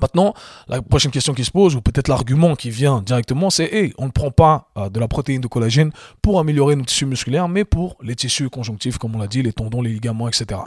Maintenant, 0.00 0.34
la 0.68 0.82
prochaine 0.82 1.10
question 1.10 1.34
qui 1.34 1.44
se 1.44 1.50
pose, 1.50 1.76
ou 1.76 1.80
peut-être 1.80 2.08
l'argument 2.08 2.56
qui 2.56 2.70
vient 2.70 3.02
directement, 3.02 3.50
c'est 3.50 3.72
hey, 3.72 3.92
on 3.98 4.06
ne 4.06 4.10
prend 4.10 4.30
pas 4.30 4.70
euh, 4.76 4.88
de 4.88 5.00
la 5.00 5.08
protéine 5.08 5.40
de 5.40 5.46
collagène 5.46 5.90
pour 6.22 6.38
améliorer 6.38 6.76
nos 6.76 6.84
tissus 6.84 7.06
musculaires, 7.06 7.48
mais 7.48 7.64
pour 7.64 7.96
les 8.02 8.14
tissus 8.14 8.48
conjonctifs, 8.48 8.98
comme 8.98 9.14
on 9.14 9.18
l'a 9.18 9.26
dit, 9.26 9.42
les 9.42 9.52
tendons, 9.52 9.82
les 9.82 9.90
ligaments, 9.90 10.28
etc. 10.28 10.60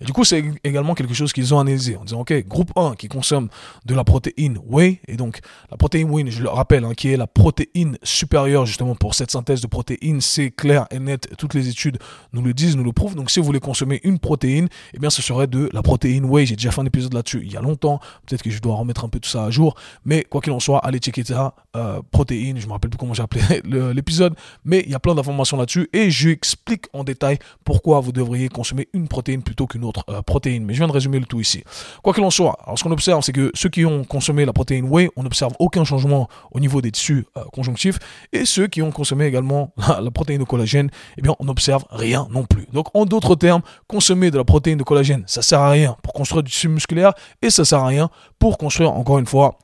Et 0.00 0.04
du 0.04 0.12
coup, 0.12 0.24
c'est 0.24 0.44
également 0.64 0.94
quelque 0.94 1.14
chose 1.14 1.32
qu'ils 1.32 1.54
ont 1.54 1.60
analysé 1.60 1.96
en 1.96 2.04
disant, 2.04 2.20
OK, 2.20 2.32
groupe 2.46 2.72
1 2.76 2.94
qui 2.96 3.08
consomme 3.08 3.48
de 3.86 3.94
la 3.94 4.04
protéine 4.04 4.58
whey, 4.66 5.00
et 5.06 5.16
donc 5.16 5.40
la 5.70 5.76
protéine 5.76 6.10
whey, 6.10 6.30
je 6.30 6.42
le 6.42 6.48
rappelle, 6.48 6.84
hein, 6.84 6.94
qui 6.94 7.08
est 7.08 7.16
la 7.16 7.26
protéine 7.26 7.98
supérieure 8.02 8.66
justement 8.66 8.94
pour 8.94 9.14
cette 9.14 9.30
synthèse 9.30 9.60
de 9.60 9.66
protéines, 9.66 10.20
c'est 10.20 10.50
clair 10.50 10.86
et 10.90 10.98
net, 10.98 11.28
toutes 11.38 11.54
les 11.54 11.68
études 11.68 11.98
nous 12.32 12.42
le 12.42 12.54
disent, 12.54 12.76
nous 12.76 12.84
le 12.84 12.92
prouvent. 12.92 13.14
Donc 13.14 13.30
si 13.30 13.40
vous 13.40 13.46
voulez 13.46 13.60
consommer 13.60 14.00
une 14.04 14.18
protéine, 14.18 14.68
eh 14.94 14.98
bien 14.98 15.10
ce 15.10 15.22
serait 15.22 15.46
de 15.46 15.68
la 15.72 15.82
protéine 15.82 16.24
whey. 16.24 16.46
J'ai 16.46 16.56
déjà 16.56 16.70
fait 16.70 16.80
un 16.80 16.86
épisode 16.86 17.14
là-dessus 17.14 17.40
il 17.42 17.52
y 17.52 17.56
a 17.56 17.60
longtemps, 17.60 18.00
peut-être 18.26 18.42
que 18.42 18.50
je 18.50 18.60
dois 18.60 18.74
remettre 18.80 19.04
un 19.04 19.08
peu 19.08 19.20
tout 19.20 19.28
ça 19.28 19.44
à 19.44 19.50
jour. 19.50 19.74
Mais 20.04 20.24
quoi 20.24 20.40
qu'il 20.40 20.52
en 20.52 20.60
soit, 20.60 20.78
allez 20.78 20.98
checker 20.98 21.24
ça. 21.24 21.54
Euh, 21.76 22.00
protéines, 22.10 22.58
je 22.58 22.66
me 22.66 22.72
rappelle 22.72 22.90
plus 22.90 22.98
comment 22.98 23.14
j'ai 23.14 23.22
appelé 23.22 23.42
l'épisode, 23.94 24.34
mais 24.64 24.82
il 24.84 24.90
y 24.90 24.94
a 24.94 24.98
plein 24.98 25.14
d'informations 25.14 25.56
là-dessus 25.56 25.88
et 25.92 26.10
j'explique 26.10 26.86
en 26.92 27.04
détail 27.04 27.38
pourquoi 27.64 28.00
vous 28.00 28.12
devriez 28.12 28.48
consommer 28.48 28.88
une 28.92 29.08
protéine 29.08 29.42
plutôt 29.42 29.66
qu'une 29.66 29.84
autre 29.84 30.04
euh, 30.08 30.22
protéine. 30.22 30.64
Mais 30.64 30.74
je 30.74 30.78
viens 30.78 30.88
de 30.88 30.92
résumer 30.92 31.20
le 31.20 31.26
tout 31.26 31.40
ici. 31.40 31.62
Quoi 32.02 32.12
qu'il 32.12 32.24
en 32.24 32.30
soit, 32.30 32.58
alors 32.64 32.78
ce 32.78 32.84
qu'on 32.84 32.90
observe, 32.90 33.22
c'est 33.22 33.32
que 33.32 33.50
ceux 33.54 33.68
qui 33.68 33.84
ont 33.84 34.04
consommé 34.04 34.44
la 34.44 34.52
protéine 34.52 34.86
whey, 34.88 35.10
on 35.16 35.22
n'observe 35.22 35.52
aucun 35.58 35.84
changement 35.84 36.28
au 36.50 36.60
niveau 36.60 36.80
des 36.80 36.90
tissus 36.90 37.26
euh, 37.36 37.44
conjonctifs 37.52 37.98
et 38.32 38.44
ceux 38.44 38.66
qui 38.66 38.82
ont 38.82 38.90
consommé 38.90 39.26
également 39.26 39.72
la, 40.00 40.10
protéine 40.10 40.40
de 40.40 40.44
collagène, 40.44 40.90
eh 41.18 41.22
bien 41.22 41.34
on 41.38 41.44
n'observe 41.44 41.84
rien 41.90 42.26
non 42.30 42.44
plus. 42.44 42.66
Donc 42.72 42.88
en 42.94 43.04
d'autres 43.04 43.36
termes, 43.36 43.62
consommer 43.86 44.30
de 44.30 44.38
la 44.38 44.44
protéine 44.44 44.78
de 44.78 44.84
collagène, 44.84 45.24
ça 45.26 45.42
sert 45.42 45.60
à 45.60 45.70
rien 45.70 45.96
pour 46.02 46.12
construire 46.12 46.42
du 46.42 46.50
tissu 46.50 46.68
musculaire 46.68 47.12
et 47.42 47.50
ça 47.50 47.64
sert 47.64 47.80
à 47.80 47.86
rien 47.86 48.10
pour 48.38 48.58
construire 48.60 48.92
encore 48.92 49.18
une 49.18 49.26
fois 49.26 49.58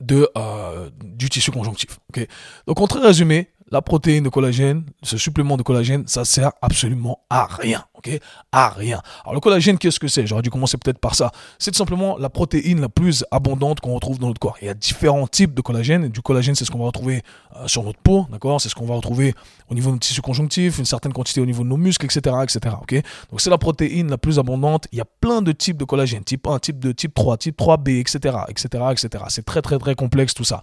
de, 0.00 0.28
euh, 0.36 0.90
du 1.02 1.28
tissu 1.28 1.50
conjonctif. 1.50 1.98
Donc 2.66 2.80
en 2.80 2.86
très 2.86 3.00
résumé, 3.00 3.48
la 3.72 3.80
protéine 3.80 4.22
de 4.22 4.28
collagène, 4.28 4.84
ce 5.02 5.16
supplément 5.16 5.56
de 5.56 5.62
collagène, 5.62 6.04
ça 6.06 6.26
sert 6.26 6.52
absolument 6.60 7.20
à 7.30 7.46
rien, 7.46 7.82
ok? 7.94 8.20
À 8.52 8.68
rien. 8.68 9.00
Alors 9.24 9.32
le 9.32 9.40
collagène, 9.40 9.78
qu'est-ce 9.78 9.98
que 9.98 10.08
c'est? 10.08 10.26
J'aurais 10.26 10.42
dû 10.42 10.50
commencer 10.50 10.76
peut-être 10.76 10.98
par 10.98 11.14
ça. 11.14 11.32
C'est 11.58 11.70
tout 11.70 11.78
simplement 11.78 12.18
la 12.18 12.28
protéine 12.28 12.82
la 12.82 12.90
plus 12.90 13.24
abondante 13.30 13.80
qu'on 13.80 13.94
retrouve 13.94 14.18
dans 14.18 14.26
notre 14.26 14.40
corps. 14.40 14.58
Il 14.60 14.66
y 14.66 14.68
a 14.68 14.74
différents 14.74 15.26
types 15.26 15.54
de 15.54 15.62
collagène. 15.62 16.08
Du 16.08 16.20
collagène, 16.20 16.54
c'est 16.54 16.66
ce 16.66 16.70
qu'on 16.70 16.80
va 16.80 16.84
retrouver 16.84 17.22
euh, 17.56 17.66
sur 17.66 17.82
notre 17.82 17.98
peau, 17.98 18.26
d'accord? 18.30 18.60
C'est 18.60 18.68
ce 18.68 18.74
qu'on 18.74 18.84
va 18.84 18.94
retrouver 18.94 19.34
au 19.70 19.74
niveau 19.74 19.88
de 19.88 19.94
notre 19.94 20.06
tissu 20.06 20.20
conjonctif, 20.20 20.78
une 20.78 20.84
certaine 20.84 21.14
quantité 21.14 21.40
au 21.40 21.46
niveau 21.46 21.62
de 21.62 21.68
nos 21.68 21.78
muscles, 21.78 22.04
etc., 22.04 22.36
etc. 22.42 22.76
Donc 23.30 23.40
c'est 23.40 23.48
la 23.48 23.56
protéine 23.56 24.10
la 24.10 24.18
plus 24.18 24.38
abondante. 24.38 24.86
Il 24.92 24.98
y 24.98 25.00
a 25.00 25.06
plein 25.06 25.40
de 25.40 25.52
types 25.52 25.78
de 25.78 25.86
collagène, 25.86 26.24
type 26.24 26.46
1, 26.46 26.58
type 26.58 26.78
2, 26.78 26.92
type 26.92 27.14
3, 27.14 27.38
type 27.38 27.58
3B, 27.58 28.00
etc., 28.00 28.36
etc., 28.48 28.84
etc. 28.90 29.24
C'est 29.28 29.46
très 29.46 29.62
très 29.62 29.78
très 29.78 29.94
complexe 29.94 30.34
tout 30.34 30.44
ça. 30.44 30.60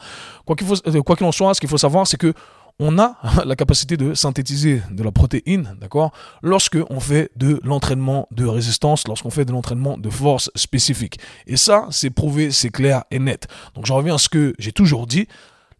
Euh, 0.48 1.02
quoi 1.02 1.16
qu'il 1.16 1.26
en 1.26 1.32
soit, 1.32 1.56
ce 1.56 1.60
qu'il 1.60 1.70
faut 1.70 1.80
savoir, 1.80 2.06
c'est 2.06 2.18
que 2.18 2.36
on 2.80 2.98
a 2.98 3.16
la 3.46 3.56
capacité 3.56 3.98
de 3.98 4.14
synthétiser 4.14 4.82
de 4.90 5.04
la 5.04 5.12
protéine, 5.12 5.76
d'accord, 5.80 6.12
lorsque 6.42 6.78
on 6.90 7.00
fait 7.00 7.30
de 7.36 7.60
l'entraînement 7.64 8.28
de 8.32 8.46
résistance, 8.46 9.08
lorsqu'on 9.08 9.30
fait 9.30 9.46
de 9.46 9.52
l'entraînement 9.52 9.98
de 9.98 10.10
force 10.10 10.50
spécifique. 10.56 11.20
Et 11.46 11.58
ça, 11.58 11.88
c'est 11.92 12.10
prouvé, 12.10 12.52
c'est 12.52 12.70
clair 12.70 13.04
et 13.12 13.20
net. 13.20 13.48
Donc 13.76 13.86
je 13.86 13.94
reviens 13.94 14.16
à 14.16 14.18
ce 14.18 14.30
que 14.30 14.54
j'ai 14.58 14.72
toujours 14.72 15.08
dit. 15.08 15.28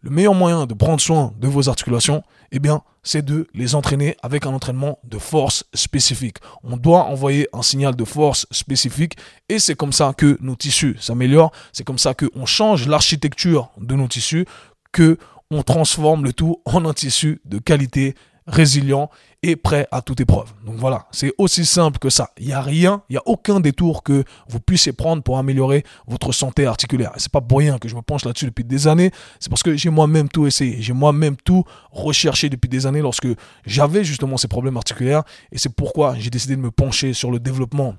Le 0.02 0.10
meilleur 0.10 0.34
moyen 0.34 0.64
de 0.64 0.72
prendre 0.72 1.00
soin 1.00 1.34
de 1.38 1.46
vos 1.46 1.68
articulations, 1.68 2.22
eh 2.52 2.58
bien, 2.58 2.82
c'est 3.02 3.22
de 3.24 3.46
les 3.54 3.74
entraîner 3.74 4.16
avec 4.22 4.46
un 4.46 4.50
entraînement 4.50 4.98
de 5.04 5.18
force 5.18 5.64
spécifique. 5.74 6.38
On 6.64 6.78
doit 6.78 7.04
envoyer 7.04 7.48
un 7.52 7.62
signal 7.62 7.94
de 7.96 8.04
force 8.04 8.46
spécifique 8.50 9.16
et 9.48 9.58
c'est 9.58 9.74
comme 9.74 9.92
ça 9.92 10.14
que 10.16 10.38
nos 10.40 10.56
tissus 10.56 10.96
s'améliorent. 11.00 11.52
C'est 11.72 11.84
comme 11.84 11.98
ça 11.98 12.14
qu'on 12.14 12.46
change 12.46 12.88
l'architecture 12.88 13.68
de 13.78 13.94
nos 13.94 14.08
tissus, 14.08 14.46
que 14.92 15.18
on 15.50 15.62
transforme 15.62 16.24
le 16.24 16.32
tout 16.32 16.60
en 16.64 16.84
un 16.84 16.92
tissu 16.92 17.40
de 17.44 17.58
qualité, 17.58 18.14
résilient 18.46 19.10
et 19.42 19.56
prêt 19.56 19.86
à 19.90 20.02
toute 20.02 20.20
épreuve. 20.20 20.52
Donc 20.64 20.76
voilà, 20.76 21.06
c'est 21.12 21.32
aussi 21.38 21.64
simple 21.64 21.98
que 21.98 22.10
ça. 22.10 22.30
Il 22.38 22.46
n'y 22.46 22.52
a 22.52 22.60
rien, 22.60 23.02
il 23.08 23.14
n'y 23.14 23.16
a 23.16 23.22
aucun 23.26 23.60
détour 23.60 24.02
que 24.02 24.24
vous 24.48 24.60
puissiez 24.60 24.92
prendre 24.92 25.22
pour 25.22 25.38
améliorer 25.38 25.84
votre 26.06 26.32
santé 26.32 26.66
articulaire. 26.66 27.12
C'est 27.16 27.32
pas 27.32 27.40
pour 27.40 27.58
rien 27.58 27.78
que 27.78 27.88
je 27.88 27.96
me 27.96 28.02
penche 28.02 28.24
là-dessus 28.24 28.46
depuis 28.46 28.64
des 28.64 28.86
années. 28.86 29.10
C'est 29.38 29.48
parce 29.48 29.62
que 29.62 29.76
j'ai 29.76 29.90
moi-même 29.90 30.28
tout 30.28 30.46
essayé. 30.46 30.76
J'ai 30.80 30.92
moi-même 30.92 31.36
tout 31.36 31.64
recherché 31.90 32.48
depuis 32.48 32.68
des 32.68 32.86
années 32.86 33.00
lorsque 33.00 33.28
j'avais 33.64 34.04
justement 34.04 34.36
ces 34.36 34.48
problèmes 34.48 34.76
articulaires. 34.76 35.22
Et 35.52 35.58
c'est 35.58 35.74
pourquoi 35.74 36.14
j'ai 36.18 36.30
décidé 36.30 36.56
de 36.56 36.60
me 36.60 36.70
pencher 36.70 37.12
sur 37.12 37.30
le 37.30 37.40
développement 37.40 37.94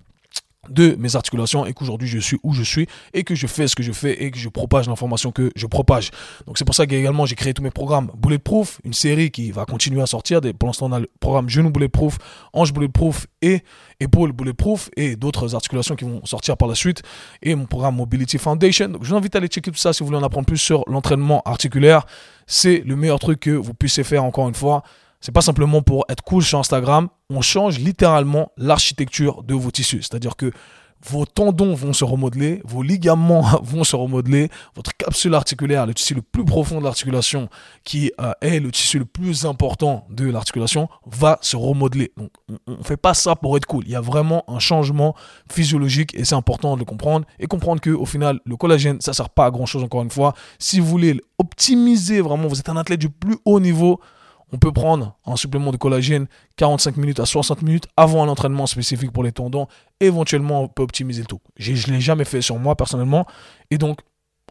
de 0.70 0.96
mes 1.00 1.16
articulations 1.16 1.66
et 1.66 1.74
qu'aujourd'hui 1.74 2.08
je 2.08 2.20
suis 2.20 2.38
où 2.44 2.54
je 2.54 2.62
suis 2.62 2.88
et 3.14 3.24
que 3.24 3.34
je 3.34 3.48
fais 3.48 3.68
ce 3.68 3.76
que 3.76 3.82
je 3.82 3.92
fais 3.92 4.24
et 4.24 4.30
que 4.30 4.38
je 4.38 4.48
propage 4.48 4.88
l'information 4.88 5.32
que 5.32 5.52
je 5.56 5.66
propage. 5.66 6.12
Donc 6.46 6.58
c'est 6.58 6.66
pour 6.66 6.76
ça 6.76 6.86
qu'également 6.86 7.26
j'ai 7.26 7.36
créé 7.36 7.54
tous 7.54 7.64
mes 7.64 7.72
programmes 7.72 8.12
Bulletproof, 8.16 8.80
une 8.84 8.94
série 8.94 9.32
qui 9.32 9.52
va 9.52 9.66
continuer 9.66 10.02
à 10.02 10.06
sortir. 10.06 10.40
Pour 10.60 10.68
l'instant 10.68 10.88
on 10.88 10.92
a 10.92 11.00
le 11.00 11.10
programme 11.20 11.50
Genou 11.50 11.72
Bulletproof, 11.72 12.18
Hanche 12.54 12.74
Bulletproof 12.74 13.26
et 13.42 13.64
Épaule 14.00 14.34
Bulletproof 14.34 14.90
et 14.96 15.16
d'autres 15.16 15.56
articulations 15.56 15.96
qui 15.96 16.06
vont 16.06 16.24
sortir 16.26 16.58
par 16.58 16.68
la 16.68 16.76
suite 16.76 17.02
et 17.42 17.56
mon 17.56 17.66
programme 17.66 17.96
Mobility 17.96 18.38
Foundation. 18.38 18.90
Donc 18.90 19.04
je 19.04 19.10
vous 19.10 19.16
invite 19.16 19.36
à 19.36 19.40
aller 19.40 19.48
checker 19.48 19.72
tout 19.72 19.78
ça 19.78 19.94
si 19.94 20.02
vous 20.02 20.08
voulez 20.08 20.20
en 20.20 20.24
apprendre 20.24 20.46
plus 20.46 20.58
sur 20.58 20.84
l'entraînement 20.88 21.42
articulaire. 21.46 22.06
C'est 22.46 22.84
le 22.86 22.96
meilleur 22.96 23.20
truc 23.20 23.40
que 23.40 23.52
vous 23.52 23.74
puissiez 23.74 24.04
faire 24.04 24.24
encore 24.24 24.48
une 24.48 24.56
fois. 24.56 24.84
C'est 25.22 25.32
pas 25.32 25.42
simplement 25.42 25.82
pour 25.82 26.06
être 26.10 26.24
cool 26.24 26.44
sur 26.44 26.60
Instagram. 26.60 27.08
On 27.30 27.42
change 27.42 27.80
littéralement 27.80 28.52
l'architecture 28.58 29.44
de 29.44 29.54
vos 29.54 29.72
tissus. 29.72 30.02
C'est-à-dire 30.02 30.36
que 30.36 30.52
vos 31.10 31.26
tendons 31.26 31.74
vont 31.74 31.94
se 31.94 32.04
remodeler, 32.04 32.62
vos 32.64 32.84
ligaments 32.84 33.42
vont 33.64 33.84
se 33.84 33.96
remodeler, 33.96 34.50
votre 34.76 34.96
capsule 34.96 35.34
articulaire, 35.34 35.86
le 35.86 35.94
tissu 35.94 36.14
le 36.14 36.22
plus 36.22 36.46
profond 36.46 36.80
de 36.80 36.84
l'articulation, 36.84 37.50
qui 37.84 38.12
euh, 38.20 38.34
est 38.42 38.60
le 38.60 38.72
tissu 38.72 39.00
le 39.00 39.06
plus 39.06 39.46
important 39.46 40.06
de 40.10 40.30
l'articulation, 40.30 40.90
va 41.06 41.40
se 41.42 41.56
remodeler. 41.56 42.12
Donc, 42.18 42.30
on 42.68 42.78
ne 42.78 42.84
fait 42.84 42.98
pas 42.98 43.14
ça 43.14 43.36
pour 43.36 43.58
être 43.58 43.66
cool. 43.66 43.84
Il 43.86 43.92
y 43.92 43.96
a 43.96 44.02
vraiment 44.02 44.44
un 44.48 44.60
changement 44.60 45.16
physiologique 45.52 46.14
et 46.16 46.26
c'est 46.26 46.36
important 46.36 46.76
de 46.76 46.80
le 46.80 46.86
comprendre 46.86 47.26
et 47.40 47.48
comprendre 47.48 47.82
que 47.82 47.90
au 47.90 48.06
final, 48.06 48.40
le 48.46 48.56
collagène, 48.56 49.02
ça 49.02 49.14
sert 49.14 49.30
pas 49.30 49.46
à 49.46 49.52
grand 49.52 49.66
chose 49.66 49.84
encore 49.84 50.04
une 50.04 50.12
fois. 50.12 50.34
Si 50.60 50.80
vous 50.80 50.88
voulez 50.88 51.20
optimiser 51.40 52.22
vraiment, 52.22 52.48
vous 52.48 52.60
êtes 52.60 52.70
un 52.70 52.78
athlète 52.78 53.00
du 53.00 53.10
plus 53.10 53.38
haut 53.46 53.60
niveau, 53.60 54.00
on 54.52 54.58
peut 54.58 54.72
prendre 54.72 55.18
un 55.26 55.36
supplément 55.36 55.72
de 55.72 55.78
collagène 55.78 56.28
45 56.58 56.98
minutes 56.98 57.20
à 57.20 57.26
60 57.26 57.62
minutes 57.62 57.88
avant 57.96 58.24
un 58.24 58.28
entraînement 58.28 58.68
spécifique 58.68 59.12
pour 59.12 59.24
les 59.24 59.32
tendons. 59.32 59.68
Éventuellement, 60.00 60.64
on 60.64 60.68
peut 60.68 60.84
optimiser 60.84 61.22
le 61.22 61.28
tout. 61.28 61.40
Je 61.58 61.72
ne 61.72 61.96
l'ai 61.96 62.02
jamais 62.02 62.26
fait 62.26 62.42
sur 62.42 62.58
moi 62.58 62.76
personnellement. 62.76 63.26
Et 63.70 63.78
donc, 63.78 64.00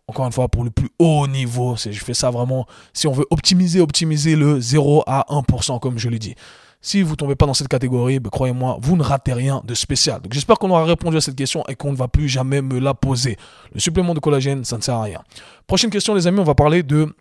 encore 0.07 0.26
une 0.26 0.33
fois, 0.33 0.49
pour 0.49 0.64
le 0.64 0.71
plus 0.71 0.88
haut 0.99 1.26
niveau, 1.26 1.76
je 1.76 1.90
fais 1.90 2.14
ça 2.14 2.30
vraiment 2.30 2.66
si 2.92 3.07
on 3.07 3.12
veut 3.12 3.26
optimiser, 3.30 3.80
optimiser 3.80 4.37
le 4.37 4.61
0 4.61 5.04
à 5.07 5.25
1%, 5.28 5.78
comme 5.78 5.99
je 5.99 6.09
l'ai 6.09 6.19
dit. 6.19 6.35
Si 6.83 7.02
vous 7.02 7.11
ne 7.11 7.16
tombez 7.16 7.35
pas 7.35 7.45
dans 7.45 7.52
cette 7.52 7.69
catégorie, 7.69 8.21
ben, 8.21 8.30
croyez-moi, 8.30 8.78
vous 8.80 8.97
ne 8.97 9.02
ratez 9.02 9.35
rien 9.35 9.61
de 9.64 9.75
spécial. 9.75 10.23
Donc 10.23 10.33
j'espère 10.33 10.59
qu'on 10.59 10.71
aura 10.71 10.85
répondu 10.85 11.19
à 11.19 11.21
cette 11.21 11.37
question 11.37 11.62
et 11.69 11.75
qu'on 11.75 11.92
ne 11.92 11.97
va 11.97 12.09
plus 12.09 12.26
jamais 12.26 12.62
me 12.62 12.78
la 12.78 12.95
poser. 12.95 13.37
Le 13.75 13.80
supplément 13.80 14.14
de 14.14 14.21
collagène, 14.21 14.64
ça 14.64 14.78
ne 14.78 14.83
sert 14.83 14.95
à 14.95 15.02
rien. 15.02 15.21
Prochaine 15.66 15.90
question, 15.90 16.14
les 16.14 16.26
amis, 16.26 16.40
on 16.40 16.45
va 16.45 16.54
parler 16.54 16.83
de 16.83 17.14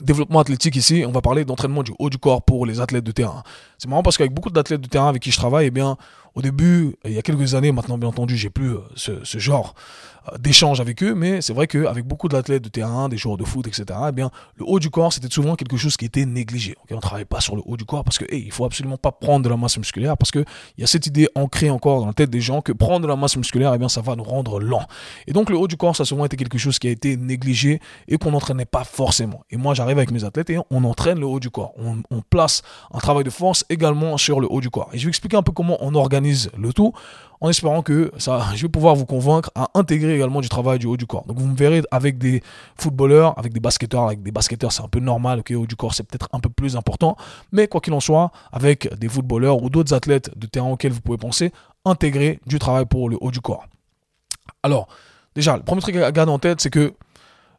développement 0.00 0.40
athlétique 0.40 0.76
ici, 0.76 1.04
on 1.06 1.12
va 1.12 1.20
parler 1.20 1.44
d'entraînement 1.44 1.82
du 1.82 1.92
haut 1.98 2.08
du 2.08 2.18
corps 2.18 2.42
pour 2.42 2.64
les 2.64 2.80
athlètes 2.80 3.04
de 3.04 3.12
terrain. 3.12 3.42
C'est 3.78 3.88
marrant 3.88 4.02
parce 4.02 4.16
qu'avec 4.16 4.32
beaucoup 4.32 4.50
d'athlètes 4.50 4.80
de 4.80 4.88
terrain 4.88 5.08
avec 5.08 5.22
qui 5.22 5.30
je 5.30 5.36
travaille, 5.36 5.66
eh 5.66 5.70
bien, 5.70 5.96
au 6.34 6.42
début, 6.42 6.96
il 7.04 7.12
y 7.12 7.18
a 7.18 7.22
quelques 7.22 7.54
années, 7.54 7.72
maintenant 7.72 7.98
bien 7.98 8.08
entendu, 8.08 8.36
j'ai 8.36 8.48
plus 8.48 8.70
euh, 8.70 8.80
ce, 8.94 9.38
genre 9.38 9.74
euh, 10.32 10.38
d'échange 10.38 10.80
avec 10.80 11.02
eux, 11.02 11.14
mais 11.14 11.42
c'est 11.42 11.52
vrai 11.52 11.66
qu'avec 11.66 12.06
beaucoup 12.06 12.28
d'athlètes 12.28 12.62
de 12.62 12.70
terrain, 12.70 13.10
des 13.10 13.18
joueurs 13.18 13.36
de 13.36 13.44
foot, 13.44 13.66
etc., 13.66 13.84
eh 14.08 14.12
bien, 14.12 14.30
le 14.56 14.64
haut 14.66 14.78
du 14.78 14.88
corps, 14.88 15.12
c'était 15.12 15.28
souvent 15.28 15.56
quelque 15.56 15.76
chose 15.76 15.96
qui 15.98 16.06
était 16.06 16.24
négligé. 16.24 16.74
on 16.90 16.96
ne 16.96 17.00
travaille 17.00 17.26
pas 17.26 17.40
sur 17.40 17.54
le 17.54 17.62
haut 17.66 17.76
du 17.76 17.84
corps 17.84 18.02
parce 18.02 18.18
que, 18.18 18.24
il 18.34 18.50
faut 18.50 18.64
absolument 18.64 18.96
pas 18.96 19.12
prendre 19.12 19.44
de 19.44 19.50
la 19.50 19.58
masse 19.58 19.76
musculaire 19.76 20.16
parce 20.16 20.30
qu'il 20.30 20.44
y 20.78 20.84
a 20.84 20.86
cette 20.86 21.06
idée 21.06 21.28
ancrée 21.34 21.68
encore 21.68 22.00
dans 22.00 22.06
la 22.06 22.14
tête 22.14 22.30
des 22.30 22.40
gens 22.40 22.62
que 22.62 22.72
prendre 22.72 23.00
de 23.00 23.08
la 23.08 23.16
masse 23.16 23.36
musculaire, 23.36 23.74
eh 23.74 23.78
bien, 23.78 23.90
ça 23.90 24.00
va 24.00 24.16
nous 24.16 24.24
rendre 24.24 24.58
lent. 24.58 24.86
Et 25.26 25.34
donc, 25.34 25.50
le 25.50 25.58
haut 25.58 25.68
du 25.68 25.76
corps, 25.76 25.96
ça 25.96 26.04
a 26.04 26.06
souvent 26.06 26.24
été 26.24 26.38
quelque 26.38 26.56
chose 26.56 26.78
qui 26.78 26.88
a 26.88 26.90
été 26.90 27.18
négligé 27.18 27.80
et 28.08 28.16
qu'on 28.16 28.30
n'entraînait 28.30 28.64
pas 28.64 28.84
forcément. 28.84 29.44
Et 29.50 29.58
moi, 29.58 29.74
j'arrive 29.74 29.98
avec 29.98 30.10
mes 30.10 30.24
athlètes 30.24 30.48
et 30.48 30.58
on 30.70 30.84
entraîne 30.84 31.20
le 31.20 31.26
haut 31.26 31.40
du 31.40 31.50
corps. 31.50 31.74
On, 31.76 32.02
on 32.10 32.22
place 32.22 32.62
un 32.90 32.98
travail 33.00 33.24
de 33.24 33.30
force 33.30 33.66
également 33.68 34.16
sur 34.16 34.40
le 34.40 34.50
haut 34.50 34.62
du 34.62 34.70
corps. 34.70 34.88
Et 34.94 34.98
je 34.98 35.04
vais 35.04 35.10
expliquer 35.10 35.36
un 35.36 35.42
peu 35.42 35.52
comment 35.52 35.76
on 35.80 35.94
organise 35.94 36.21
le 36.22 36.72
tout 36.72 36.92
en 37.42 37.48
espérant 37.50 37.82
que 37.82 38.12
ça, 38.18 38.46
je 38.54 38.62
vais 38.62 38.68
pouvoir 38.68 38.94
vous 38.94 39.04
convaincre 39.04 39.50
à 39.54 39.68
intégrer 39.74 40.14
également 40.14 40.40
du 40.40 40.48
travail 40.48 40.78
du 40.78 40.86
haut 40.86 40.96
du 40.96 41.06
corps. 41.06 41.26
Donc 41.26 41.38
vous 41.38 41.48
me 41.48 41.56
verrez 41.56 41.82
avec 41.90 42.16
des 42.16 42.42
footballeurs, 42.78 43.36
avec 43.36 43.52
des 43.52 43.60
basketteurs, 43.60 44.04
avec 44.04 44.22
des 44.22 44.30
basketteurs 44.30 44.72
c'est 44.72 44.82
un 44.82 44.88
peu 44.88 45.00
normal, 45.00 45.40
ok, 45.40 45.52
haut 45.56 45.66
du 45.66 45.76
corps 45.76 45.92
c'est 45.92 46.04
peut-être 46.04 46.28
un 46.32 46.38
peu 46.38 46.48
plus 46.48 46.76
important, 46.76 47.16
mais 47.50 47.66
quoi 47.66 47.80
qu'il 47.80 47.92
en 47.92 48.00
soit, 48.00 48.30
avec 48.52 48.96
des 48.96 49.08
footballeurs 49.08 49.62
ou 49.62 49.68
d'autres 49.68 49.92
athlètes 49.92 50.30
de 50.38 50.46
terrain 50.46 50.70
auxquels 50.70 50.92
vous 50.92 51.00
pouvez 51.00 51.18
penser, 51.18 51.52
intégrer 51.84 52.38
du 52.46 52.60
travail 52.60 52.86
pour 52.86 53.10
le 53.10 53.18
haut 53.20 53.32
du 53.32 53.40
corps. 53.40 53.66
Alors, 54.62 54.86
déjà, 55.34 55.56
le 55.56 55.64
premier 55.64 55.82
truc 55.82 55.96
à 55.96 56.12
garder 56.12 56.30
en 56.30 56.38
tête, 56.38 56.60
c'est 56.60 56.70
que 56.70 56.94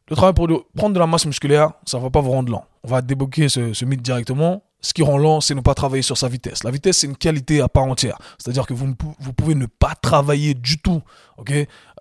le 0.08 0.16
travail 0.16 0.32
pour 0.32 0.48
prendre 0.74 0.94
de 0.94 0.98
la 0.98 1.06
masse 1.06 1.26
musculaire, 1.26 1.72
ça 1.84 1.98
ne 1.98 2.02
va 2.02 2.08
pas 2.08 2.22
vous 2.22 2.30
rendre 2.30 2.50
lent. 2.50 2.64
On 2.84 2.88
va 2.88 3.02
débloquer 3.02 3.50
ce 3.50 3.84
mythe 3.84 4.02
directement 4.02 4.62
ce 4.84 4.92
qui 4.92 5.02
rend 5.02 5.16
lent, 5.16 5.40
c'est 5.40 5.54
ne 5.54 5.62
pas 5.62 5.74
travailler 5.74 6.02
sur 6.02 6.18
sa 6.18 6.28
vitesse. 6.28 6.62
La 6.62 6.70
vitesse, 6.70 6.98
c'est 6.98 7.06
une 7.06 7.16
qualité 7.16 7.62
à 7.62 7.68
part 7.68 7.84
entière. 7.84 8.18
C'est-à-dire 8.38 8.66
que 8.66 8.74
vous, 8.74 8.94
vous 9.18 9.32
pouvez 9.32 9.54
ne 9.54 9.64
pas 9.64 9.94
travailler 9.94 10.52
du 10.52 10.78
tout, 10.78 11.02
ok? 11.38 11.52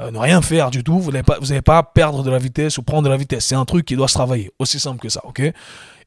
Euh, 0.02 0.12
Ne 0.12 0.18
rien 0.18 0.42
faire 0.42 0.70
du 0.70 0.84
tout. 0.84 1.00
Vous 1.00 1.12
n'allez 1.12 1.24
pas, 1.24 1.40
pas 1.64 1.84
perdre 1.84 2.24
de 2.24 2.30
la 2.30 2.40
vitesse 2.40 2.78
ou 2.78 2.84
prendre 2.84 3.04
de 3.04 3.10
la 3.10 3.16
vitesse. 3.16 3.46
C'est 3.46 3.56
un 3.56 3.64
truc 3.64 3.86
qui 3.86 3.96
doit 3.96 4.10
se 4.10 4.16
travailler. 4.16 4.52
Aussi 4.60 4.82
simple 4.82 5.00
que 5.00 5.08
ça, 5.08 5.22
ok? 5.24 5.42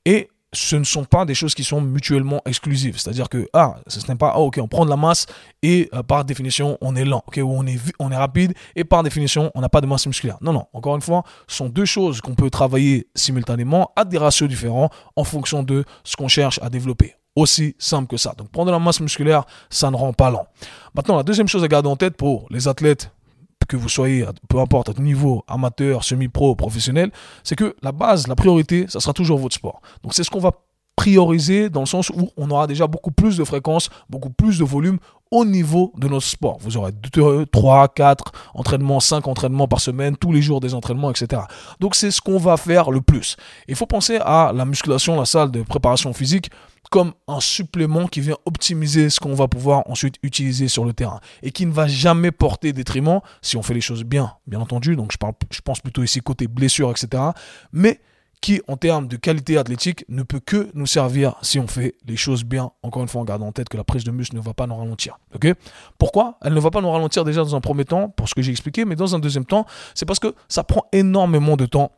Et 0.05 0.29
ce 0.57 0.77
ne 0.77 0.85
sont 0.85 1.05
pas 1.05 1.25
des 1.25 1.35
choses 1.35 1.55
qui 1.55 1.65
sont 1.65 1.81
mutuellement 1.81 2.41
exclusives. 2.47 2.99
C'est-à-dire 2.99 3.29
que, 3.29 3.47
ah, 3.53 3.77
ce 3.87 4.01
n'est 4.09 4.17
pas, 4.17 4.33
ah, 4.35 4.41
ok, 4.41 4.59
on 4.63 4.69
prend 4.69 4.85
de 4.85 4.91
la 4.91 4.97
masse 4.97 5.27
et 5.63 5.89
euh, 5.95 6.03
par 6.03 6.25
définition, 6.25 6.79
on 6.81 6.97
est 6.97 7.05
lent, 7.05 7.23
ok, 7.27 7.39
ou 7.43 7.53
on 7.53 7.67
est, 7.67 7.79
on 7.99 8.11
est 8.11 8.17
rapide 8.17 8.55
et 8.75 8.85
par 8.85 9.03
définition, 9.03 9.51
on 9.55 9.61
n'a 9.61 9.69
pas 9.69 9.81
de 9.81 9.87
masse 9.87 10.07
musculaire. 10.07 10.39
Non, 10.41 10.53
non, 10.53 10.67
encore 10.73 10.97
une 10.97 11.03
fois, 11.03 11.25
ce 11.47 11.57
sont 11.57 11.69
deux 11.69 11.85
choses 11.85 12.21
qu'on 12.21 12.35
peut 12.35 12.49
travailler 12.49 13.07
simultanément 13.15 13.93
à 13.97 14.05
des 14.05 14.17
ratios 14.17 14.49
différents 14.49 14.89
en 15.15 15.25
fonction 15.25 15.63
de 15.63 15.85
ce 16.05 16.17
qu'on 16.17 16.29
cherche 16.29 16.59
à 16.63 16.71
développer. 16.71 17.15
Aussi 17.35 17.77
simple 17.79 18.09
que 18.09 18.17
ça. 18.17 18.33
Donc, 18.39 18.49
prendre 18.49 18.69
de 18.69 18.73
la 18.73 18.79
masse 18.79 19.01
musculaire, 19.01 19.45
ça 19.69 19.91
ne 19.91 19.97
rend 19.97 20.15
pas 20.15 20.31
lent. 20.31 20.47
Maintenant, 20.95 21.17
la 21.17 21.23
deuxième 21.23 21.49
chose 21.49 21.63
à 21.63 21.69
garder 21.69 21.91
en 21.91 21.97
tête 21.97 22.17
pour 22.17 22.47
les 22.49 22.67
athlètes 22.67 23.11
que 23.67 23.77
vous 23.77 23.89
soyez, 23.89 24.25
peu 24.49 24.59
importe, 24.61 24.91
à 24.91 24.93
niveau 25.01 25.45
amateur, 25.49 26.05
semi-pro, 26.05 26.55
professionnel, 26.55 27.11
c'est 27.45 27.57
que 27.57 27.77
la 27.83 27.93
base, 27.93 28.27
la 28.27 28.37
priorité, 28.37 28.87
ça 28.89 29.01
sera 29.01 29.13
toujours 29.13 29.39
votre 29.39 29.55
sport. 29.55 29.81
Donc 30.03 30.15
c'est 30.15 30.25
ce 30.25 30.31
qu'on 30.31 30.41
va 30.41 30.53
prioriser 30.97 31.69
dans 31.69 31.81
le 31.81 31.87
sens 31.87 32.09
où 32.11 32.31
on 32.37 32.51
aura 32.51 32.67
déjà 32.67 32.87
beaucoup 32.87 33.13
plus 33.13 33.37
de 33.37 33.45
fréquences, 33.45 33.91
beaucoup 34.09 34.31
plus 34.31 34.59
de 34.59 34.65
volume 34.65 34.99
au 35.31 35.45
niveau 35.45 35.93
de 35.99 36.09
notre 36.09 36.27
sport. 36.27 36.57
Vous 36.61 36.77
aurez 36.77 36.93
2, 36.93 37.47
3, 37.47 37.89
4 37.89 38.33
entraînements, 38.55 39.01
5 39.01 39.29
entraînements 39.29 39.69
par 39.69 39.81
semaine, 39.81 40.17
tous 40.17 40.33
les 40.33 40.41
jours 40.41 40.61
des 40.61 40.73
entraînements, 40.73 41.11
etc. 41.11 41.43
Donc 41.81 41.95
c'est 41.95 42.11
ce 42.11 42.21
qu'on 42.21 42.39
va 42.39 42.57
faire 42.57 42.91
le 42.91 43.03
plus. 43.03 43.37
Il 43.69 43.77
faut 43.77 43.87
penser 43.87 44.17
à 44.23 44.53
la 44.55 44.65
musculation, 44.65 45.17
la 45.17 45.27
salle 45.27 45.51
de 45.51 45.63
préparation 45.63 46.13
physique 46.13 46.51
comme 46.91 47.13
un 47.29 47.41
supplément 47.41 48.07
qui 48.07 48.21
vient 48.21 48.37
optimiser 48.45 49.11
ce 49.11 49.21
qu'on 49.21 49.35
va 49.35 49.49
pouvoir 49.49 49.89
ensuite 49.89 50.17
utiliser 50.23 50.69
sur 50.69 50.85
le 50.85 50.93
terrain 50.93 51.21
et 51.43 51.51
qui 51.51 51.67
ne 51.67 51.73
va 51.73 51.87
jamais 51.87 52.31
porter 52.31 52.73
détriment 52.73 53.21
si 53.43 53.57
on 53.57 53.63
fait 53.63 53.75
les 53.75 53.81
choses 53.81 54.05
bien, 54.05 54.33
bien 54.47 54.61
entendu. 54.61 54.97
Donc 54.97 55.13
je, 55.13 55.19
parle, 55.19 55.35
je 55.51 55.61
pense 55.61 55.81
plutôt 55.81 56.03
ici 56.03 56.21
côté 56.21 56.47
blessure, 56.49 56.91
etc. 56.91 57.23
Mais 57.73 58.01
qui, 58.41 58.61
en 58.69 58.77
termes 58.77 59.09
de 59.09 59.17
qualité 59.17 59.57
athlétique, 59.57 60.05
ne 60.09 60.23
peut 60.23 60.41
que 60.41 60.69
nous 60.75 60.87
servir 60.87 61.35
si 61.43 61.59
on 61.59 61.67
fait 61.67 61.95
les 62.07 62.17
choses 62.17 62.45
bien. 62.45 62.71
Encore 62.83 63.03
une 63.03 63.09
fois, 63.09 63.21
en 63.23 63.25
gardant 63.25 63.47
en 63.47 63.53
tête 63.53 63.69
que 63.69 63.77
la 63.77 63.85
prise 63.85 64.05
de 64.05 64.11
muscle 64.11 64.37
ne 64.37 64.41
va 64.41 64.55
pas 64.55 64.67
nous 64.67 64.77
ralentir. 64.77 65.19
Ok? 65.35 65.53
Pourquoi? 65.99 66.39
Elle 66.43 66.55
ne 66.55 66.61
va 66.61 66.71
pas 66.71 66.81
nous 66.81 66.91
ralentir 66.91 67.25
déjà 67.25 67.43
dans 67.43 67.57
un 67.57 67.61
premier 67.61 67.85
temps, 67.85 68.09
pour 68.11 68.29
ce 68.29 68.35
que 68.35 68.43
j'ai 68.43 68.51
expliqué, 68.51 68.85
mais 68.85 68.95
dans 68.95 69.15
un 69.15 69.19
deuxième 69.19 69.47
temps, 69.47 69.67
c'est 69.95 70.07
parce 70.07 70.19
que 70.19 70.35
ça 70.49 70.65
prend 70.65 70.85
énormément 70.93 71.57
de 71.57 71.67
temps 71.67 71.93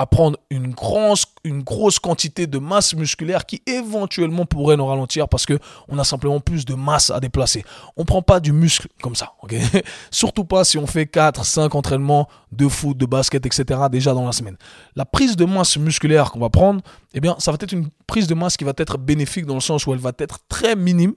à 0.00 0.06
prendre 0.06 0.38
une 0.50 0.70
grosse, 0.70 1.24
une 1.42 1.62
grosse 1.62 1.98
quantité 1.98 2.46
de 2.46 2.58
masse 2.58 2.94
musculaire 2.94 3.44
qui 3.44 3.62
éventuellement 3.66 4.46
pourrait 4.46 4.76
nous 4.76 4.86
ralentir 4.86 5.28
parce 5.28 5.44
que 5.44 5.58
on 5.88 5.98
a 5.98 6.04
simplement 6.04 6.38
plus 6.38 6.64
de 6.64 6.74
masse 6.74 7.10
à 7.10 7.18
déplacer. 7.18 7.64
On 7.96 8.04
prend 8.04 8.22
pas 8.22 8.38
du 8.38 8.52
muscle 8.52 8.86
comme 9.02 9.16
ça, 9.16 9.32
Surtout 10.12 10.44
pas 10.44 10.62
si 10.62 10.78
on 10.78 10.86
fait 10.86 11.06
4, 11.06 11.44
5 11.44 11.74
entraînements 11.74 12.28
de 12.52 12.68
foot, 12.68 12.96
de 12.96 13.06
basket, 13.06 13.44
etc. 13.44 13.80
déjà 13.90 14.14
dans 14.14 14.24
la 14.24 14.32
semaine. 14.32 14.56
La 14.94 15.04
prise 15.04 15.34
de 15.34 15.44
masse 15.44 15.76
musculaire 15.76 16.30
qu'on 16.30 16.40
va 16.40 16.50
prendre, 16.50 16.80
eh 17.14 17.20
bien, 17.20 17.34
ça 17.40 17.50
va 17.50 17.58
être 17.60 17.72
une 17.72 17.88
prise 18.06 18.28
de 18.28 18.34
masse 18.34 18.56
qui 18.56 18.64
va 18.64 18.72
être 18.76 18.98
bénéfique 18.98 19.46
dans 19.46 19.54
le 19.54 19.60
sens 19.60 19.84
où 19.86 19.92
elle 19.92 19.98
va 19.98 20.12
être 20.18 20.38
très 20.48 20.76
minime, 20.76 21.14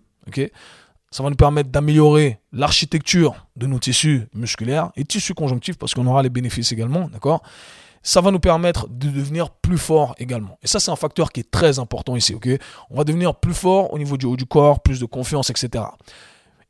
ça 1.12 1.24
va 1.24 1.30
nous 1.30 1.36
permettre 1.36 1.70
d'améliorer 1.70 2.40
l'architecture 2.54 3.46
de 3.58 3.68
nos 3.68 3.80
tissus 3.80 4.28
musculaires 4.34 4.92
et 4.96 5.04
tissus 5.04 5.34
conjonctifs 5.34 5.78
parce 5.78 5.94
qu'on 5.94 6.08
aura 6.08 6.24
les 6.24 6.30
bénéfices 6.30 6.72
également, 6.72 7.10
d'accord? 7.10 7.44
Ça 8.02 8.20
va 8.22 8.32
nous 8.32 8.40
permettre 8.40 8.88
de 8.90 9.10
devenir 9.10 9.52
plus 9.52 9.78
fort 9.78 10.16
également. 10.18 10.58
Et 10.64 10.68
ça, 10.68 10.80
c'est 10.80 10.90
un 10.90 10.96
facteur 10.96 11.32
qui 11.32 11.42
est 11.42 11.52
très 11.52 11.78
important 11.78 12.16
ici, 12.16 12.34
ok? 12.34 12.50
On 12.90 12.98
va 12.98 13.04
devenir 13.04 13.36
plus 13.36 13.54
fort 13.54 13.94
au 13.94 14.00
niveau 14.00 14.18
du 14.18 14.26
haut 14.26 14.38
du 14.38 14.46
corps, 14.46 14.80
plus 14.80 15.00
de 15.00 15.06
confiance, 15.06 15.52
etc. 15.52 15.84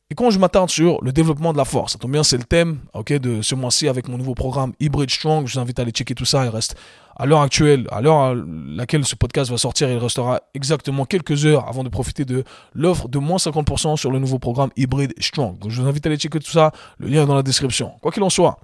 Et 0.09 0.13
quand 0.13 0.29
je 0.29 0.39
m'attarde 0.39 0.69
sur 0.69 1.01
le 1.01 1.13
développement 1.13 1.53
de 1.53 1.57
la 1.57 1.63
force, 1.63 1.93
ça 1.93 1.99
tombe 1.99 2.11
bien, 2.11 2.23
c'est 2.23 2.35
le 2.35 2.43
thème 2.43 2.79
ok, 2.93 3.13
de 3.13 3.41
ce 3.41 3.55
mois-ci 3.55 3.87
avec 3.87 4.09
mon 4.09 4.17
nouveau 4.17 4.33
programme 4.33 4.73
Hybrid 4.81 5.09
Strong. 5.09 5.47
Je 5.47 5.53
vous 5.53 5.59
invite 5.59 5.79
à 5.79 5.83
aller 5.83 5.91
checker 5.91 6.15
tout 6.15 6.25
ça. 6.25 6.43
Il 6.43 6.49
reste, 6.49 6.75
à 7.15 7.25
l'heure 7.25 7.41
actuelle, 7.41 7.87
à 7.91 8.01
l'heure 8.01 8.19
à 8.19 8.33
laquelle 8.35 9.05
ce 9.05 9.15
podcast 9.15 9.51
va 9.51 9.57
sortir, 9.57 9.89
il 9.89 9.97
restera 9.97 10.41
exactement 10.53 11.05
quelques 11.05 11.45
heures 11.45 11.67
avant 11.67 11.83
de 11.83 11.89
profiter 11.89 12.25
de 12.25 12.43
l'offre 12.73 13.07
de 13.07 13.19
moins 13.19 13.37
50% 13.37 13.97
sur 13.97 14.11
le 14.11 14.19
nouveau 14.19 14.39
programme 14.39 14.69
Hybrid 14.77 15.13
Strong. 15.19 15.59
Donc, 15.59 15.71
je 15.71 15.81
vous 15.81 15.87
invite 15.87 16.05
à 16.05 16.09
aller 16.09 16.17
checker 16.17 16.39
tout 16.39 16.51
ça. 16.51 16.71
Le 16.97 17.07
lien 17.07 17.23
est 17.23 17.27
dans 17.27 17.35
la 17.35 17.43
description. 17.43 17.93
Quoi 18.01 18.11
qu'il 18.11 18.23
en 18.23 18.29
soit, 18.29 18.59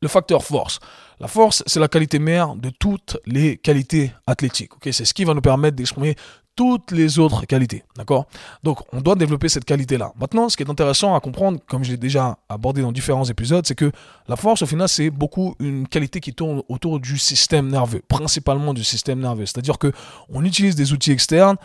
le 0.00 0.08
facteur 0.08 0.44
force. 0.44 0.80
La 1.20 1.28
force, 1.28 1.62
c'est 1.66 1.80
la 1.80 1.88
qualité 1.88 2.18
mère 2.18 2.56
de 2.56 2.70
toutes 2.70 3.18
les 3.24 3.56
qualités 3.56 4.12
athlétiques. 4.26 4.72
c'est 4.90 5.04
ce 5.04 5.14
qui 5.14 5.24
va 5.24 5.34
nous 5.34 5.40
permettre 5.40 5.76
d'exprimer 5.76 6.16
toutes 6.56 6.92
les 6.92 7.18
autres 7.18 7.46
qualités. 7.46 7.82
D'accord? 7.96 8.26
Donc, 8.62 8.78
on 8.92 9.00
doit 9.00 9.16
développer 9.16 9.48
cette 9.48 9.64
qualité-là. 9.64 10.12
Maintenant, 10.18 10.48
ce 10.48 10.56
qui 10.56 10.62
est 10.62 10.70
intéressant 10.70 11.14
à 11.14 11.20
comprendre, 11.20 11.58
comme 11.66 11.84
je 11.84 11.90
l'ai 11.90 11.96
déjà 11.96 12.38
abordé 12.48 12.82
dans 12.82 12.92
différents 12.92 13.24
épisodes, 13.24 13.66
c'est 13.66 13.74
que 13.74 13.90
la 14.28 14.36
force, 14.36 14.62
au 14.62 14.66
final, 14.66 14.88
c'est 14.88 15.10
beaucoup 15.10 15.54
une 15.58 15.88
qualité 15.88 16.20
qui 16.20 16.32
tourne 16.32 16.62
autour 16.68 17.00
du 17.00 17.18
système 17.18 17.68
nerveux, 17.68 18.02
principalement 18.06 18.74
du 18.74 18.84
système 18.84 19.20
nerveux. 19.20 19.46
C'est-à-dire 19.46 19.78
que 19.78 19.92
on 20.28 20.44
utilise 20.44 20.76
des 20.76 20.92
outils 20.92 21.12
externes 21.12 21.56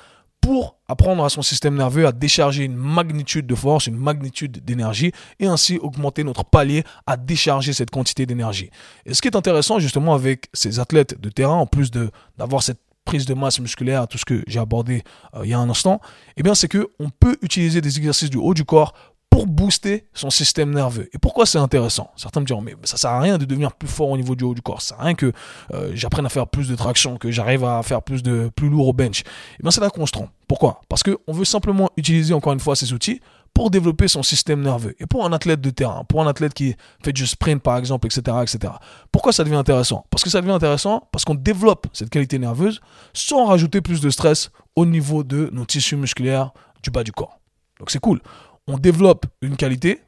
pour 0.42 0.78
apprendre 0.88 1.24
à 1.24 1.30
son 1.30 1.42
système 1.42 1.76
nerveux 1.76 2.08
à 2.08 2.12
décharger 2.12 2.64
une 2.64 2.76
magnitude 2.76 3.46
de 3.46 3.56
force, 3.56 3.88
une 3.88 3.98
magnitude 3.98 4.64
d'énergie, 4.64 5.12
et 5.40 5.48
ainsi 5.48 5.78
augmenter 5.78 6.24
notre 6.24 6.46
palier 6.46 6.84
à 7.06 7.18
décharger 7.18 7.74
cette 7.74 7.90
quantité 7.90 8.26
d'énergie. 8.26 8.70
Et 9.06 9.14
ce 9.14 9.22
qui 9.22 9.28
est 9.28 9.36
intéressant 9.36 9.80
justement 9.80 10.14
avec 10.14 10.48
ces 10.54 10.80
athlètes 10.80 11.20
de 11.20 11.30
terrain, 11.30 11.56
en 11.56 11.66
plus 11.66 11.92
d'avoir 11.92 12.64
cette 12.64 12.80
prise 13.10 13.26
de 13.26 13.34
masse 13.34 13.60
musculaire, 13.60 14.08
tout 14.08 14.20
ce 14.20 14.26
que 14.26 14.44
j'ai 14.46 14.60
abordé 14.60 15.04
euh, 15.34 15.42
il 15.44 15.50
y 15.50 15.54
a 15.56 15.58
un 15.58 15.68
instant, 15.68 16.00
eh 16.38 16.44
bien 16.44 16.54
c'est 16.54 16.68
que 16.68 16.92
on 17.00 17.10
peut 17.10 17.38
utiliser 17.42 17.82
des 17.82 17.98
exercices 17.98 18.30
du 18.30 18.38
haut 18.38 18.54
du 18.54 18.66
corps 18.66 18.94
pour 19.32 19.48
booster 19.48 20.06
son 20.14 20.30
système 20.30 20.72
nerveux. 20.72 21.10
Et 21.12 21.18
pourquoi 21.18 21.48
c'est 21.48 21.58
intéressant? 21.58 22.12
Certains 22.16 22.42
me 22.42 22.46
diront, 22.46 22.62
mais 22.62 22.76
ça 22.84 22.98
sert 22.98 23.10
à 23.10 23.20
rien 23.20 23.40
de 23.40 23.46
devenir 23.46 23.74
plus 23.74 23.88
fort 23.88 24.10
au 24.10 24.18
niveau 24.18 24.36
du 24.36 24.44
haut 24.44 24.54
du 24.54 24.62
corps. 24.62 24.84
Ça 24.84 24.90
sert 24.90 25.02
à 25.02 25.06
rien 25.06 25.16
que 25.16 25.32
euh, 25.74 25.90
j'apprenne 25.96 26.28
à 26.28 26.30
faire 26.30 26.46
plus 26.46 26.70
de 26.70 26.76
traction, 26.76 27.18
que 27.18 27.32
j'arrive 27.32 27.64
à 27.64 27.82
faire 27.82 28.04
plus 28.04 28.22
de 28.22 28.52
plus 28.56 28.70
lourd 28.70 28.90
au 28.90 28.94
bench. 28.94 29.22
Et 29.22 29.24
eh 29.60 29.64
bien 29.64 29.72
c'est 29.72 29.82
là 29.82 29.90
qu'on 29.90 30.06
se 30.06 30.12
trompe. 30.12 30.30
Pourquoi? 30.48 30.82
Parce 30.88 31.02
qu'on 31.02 31.34
veut 31.34 31.46
simplement 31.46 31.90
utiliser 31.98 32.36
encore 32.36 32.54
une 32.54 32.60
fois 32.60 32.76
ces 32.76 32.94
outils 32.94 33.22
pour 33.54 33.70
développer 33.70 34.08
son 34.08 34.24
système 34.24 34.62
nerveux. 34.62 34.96
Et 35.00 35.06
pour 35.06 35.26
un 35.26 35.34
athlète 35.34 35.62
de 35.62 35.70
terrain, 35.70 36.04
pour 36.06 36.22
un 36.22 36.28
athlète 36.28 36.54
qui 36.54 36.76
fait 37.04 37.14
du 37.14 37.28
sprint 37.28 37.62
par 37.62 37.78
exemple, 37.78 38.08
etc., 38.08 38.38
etc. 38.42 38.74
Pourquoi 39.12 39.34
ça 39.34 39.44
devient 39.44 39.56
intéressant? 39.56 40.06
Parce 40.10 40.24
que 40.24 40.30
ça 40.30 40.42
devient 40.42 40.54
intéressant 40.54 41.08
parce 41.12 41.26
qu'on 41.26 41.36
développe 41.36 41.88
cette 41.94 42.10
qualité 42.10 42.40
nerveuse 42.40 42.82
sans 43.14 43.46
rajouter 43.46 43.82
plus 43.82 44.02
de 44.02 44.10
stress 44.10 44.52
au 44.76 44.86
niveau 44.86 45.24
de 45.24 45.50
nos 45.52 45.66
tissus 45.66 45.96
musculaires 45.96 46.52
du 46.84 46.92
bas 46.92 47.04
du 47.04 47.12
corps. 47.12 47.40
Donc 47.80 47.92
c'est 47.92 48.00
cool 48.00 48.22
on 48.70 48.78
développe 48.78 49.26
une 49.42 49.58
qualité 49.58 50.02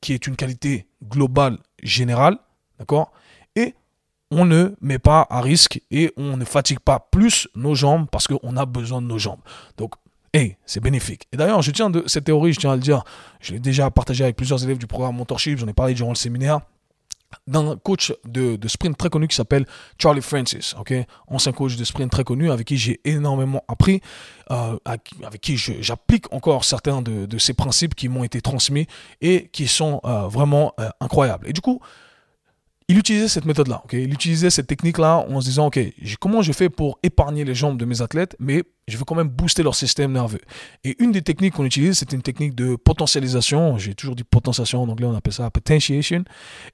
qui 0.00 0.12
est 0.12 0.26
une 0.26 0.34
qualité 0.34 0.88
globale, 1.04 1.58
générale, 1.82 2.36
d'accord? 2.78 3.12
Et 3.54 3.74
on 4.32 4.44
ne 4.44 4.74
met 4.80 4.98
pas 4.98 5.26
à 5.30 5.40
risque 5.40 5.80
et 5.92 6.12
on 6.16 6.36
ne 6.36 6.44
fatigue 6.44 6.80
pas 6.80 6.98
plus 6.98 7.48
nos 7.54 7.76
jambes 7.76 8.08
parce 8.10 8.26
qu'on 8.26 8.56
a 8.56 8.66
besoin 8.66 9.00
de 9.00 9.06
nos 9.06 9.18
jambes. 9.18 9.40
Donc, 9.76 9.94
hey, 10.32 10.56
c'est 10.66 10.80
bénéfique. 10.80 11.26
Et 11.32 11.36
d'ailleurs, 11.36 11.62
je 11.62 11.70
tiens 11.70 11.90
de 11.90 12.04
cette 12.06 12.24
théorie, 12.24 12.52
je 12.52 12.60
tiens 12.60 12.72
à 12.72 12.76
le 12.76 12.82
dire, 12.82 13.04
je 13.40 13.52
l'ai 13.52 13.60
déjà 13.60 13.90
partagé 13.90 14.24
avec 14.24 14.36
plusieurs 14.36 14.62
élèves 14.64 14.78
du 14.78 14.86
programme 14.86 15.16
Mentorship, 15.16 15.58
j'en 15.58 15.68
ai 15.68 15.72
parlé 15.72 15.94
durant 15.94 16.10
le 16.10 16.16
séminaire 16.16 16.60
d'un 17.46 17.76
coach 17.76 18.12
de, 18.24 18.58
sprint 18.68 18.96
très 18.96 19.10
connu 19.10 19.28
qui 19.28 19.36
s'appelle 19.36 19.66
Charlie 19.98 20.22
Francis, 20.22 20.74
ok, 20.78 20.94
ancien 21.26 21.52
coach 21.52 21.76
de 21.76 21.84
sprint 21.84 22.10
très 22.10 22.24
connu 22.24 22.50
avec 22.50 22.66
qui 22.66 22.76
j'ai 22.76 23.00
énormément 23.04 23.64
appris, 23.68 24.00
euh, 24.50 24.78
avec 24.84 25.40
qui 25.40 25.56
j'applique 25.56 26.32
encore 26.32 26.64
certains 26.64 27.02
de, 27.02 27.26
de, 27.26 27.38
ces 27.38 27.54
principes 27.54 27.94
qui 27.94 28.08
m'ont 28.08 28.24
été 28.24 28.40
transmis 28.40 28.86
et 29.20 29.48
qui 29.48 29.68
sont 29.68 30.00
euh, 30.04 30.26
vraiment 30.26 30.72
euh, 30.80 30.88
incroyables. 31.00 31.48
Et 31.48 31.52
du 31.52 31.60
coup, 31.60 31.80
il 32.88 32.98
utilisait 32.98 33.28
cette 33.28 33.44
méthode-là, 33.44 33.82
ok? 33.84 33.92
Il 33.92 34.14
utilisait 34.14 34.48
cette 34.48 34.66
technique-là 34.66 35.26
en 35.28 35.40
se 35.42 35.46
disant, 35.46 35.66
ok, 35.66 35.78
comment 36.20 36.40
je 36.40 36.52
fais 36.52 36.70
pour 36.70 36.98
épargner 37.02 37.44
les 37.44 37.54
jambes 37.54 37.76
de 37.76 37.84
mes 37.84 38.00
athlètes, 38.00 38.34
mais 38.38 38.62
je 38.90 38.96
veux 38.96 39.04
quand 39.04 39.14
même 39.14 39.28
booster 39.28 39.62
leur 39.62 39.74
système 39.74 40.12
nerveux. 40.12 40.40
Et 40.84 40.96
une 41.02 41.12
des 41.12 41.22
techniques 41.22 41.54
qu'on 41.54 41.64
utilise, 41.64 41.98
c'est 41.98 42.12
une 42.12 42.22
technique 42.22 42.54
de 42.54 42.76
potentialisation. 42.76 43.78
J'ai 43.78 43.94
toujours 43.94 44.16
dit 44.16 44.24
potentiation 44.24 44.82
en 44.82 44.88
anglais, 44.88 45.06
on 45.06 45.14
appelle 45.14 45.32
ça 45.32 45.50
potentiation. 45.50 46.24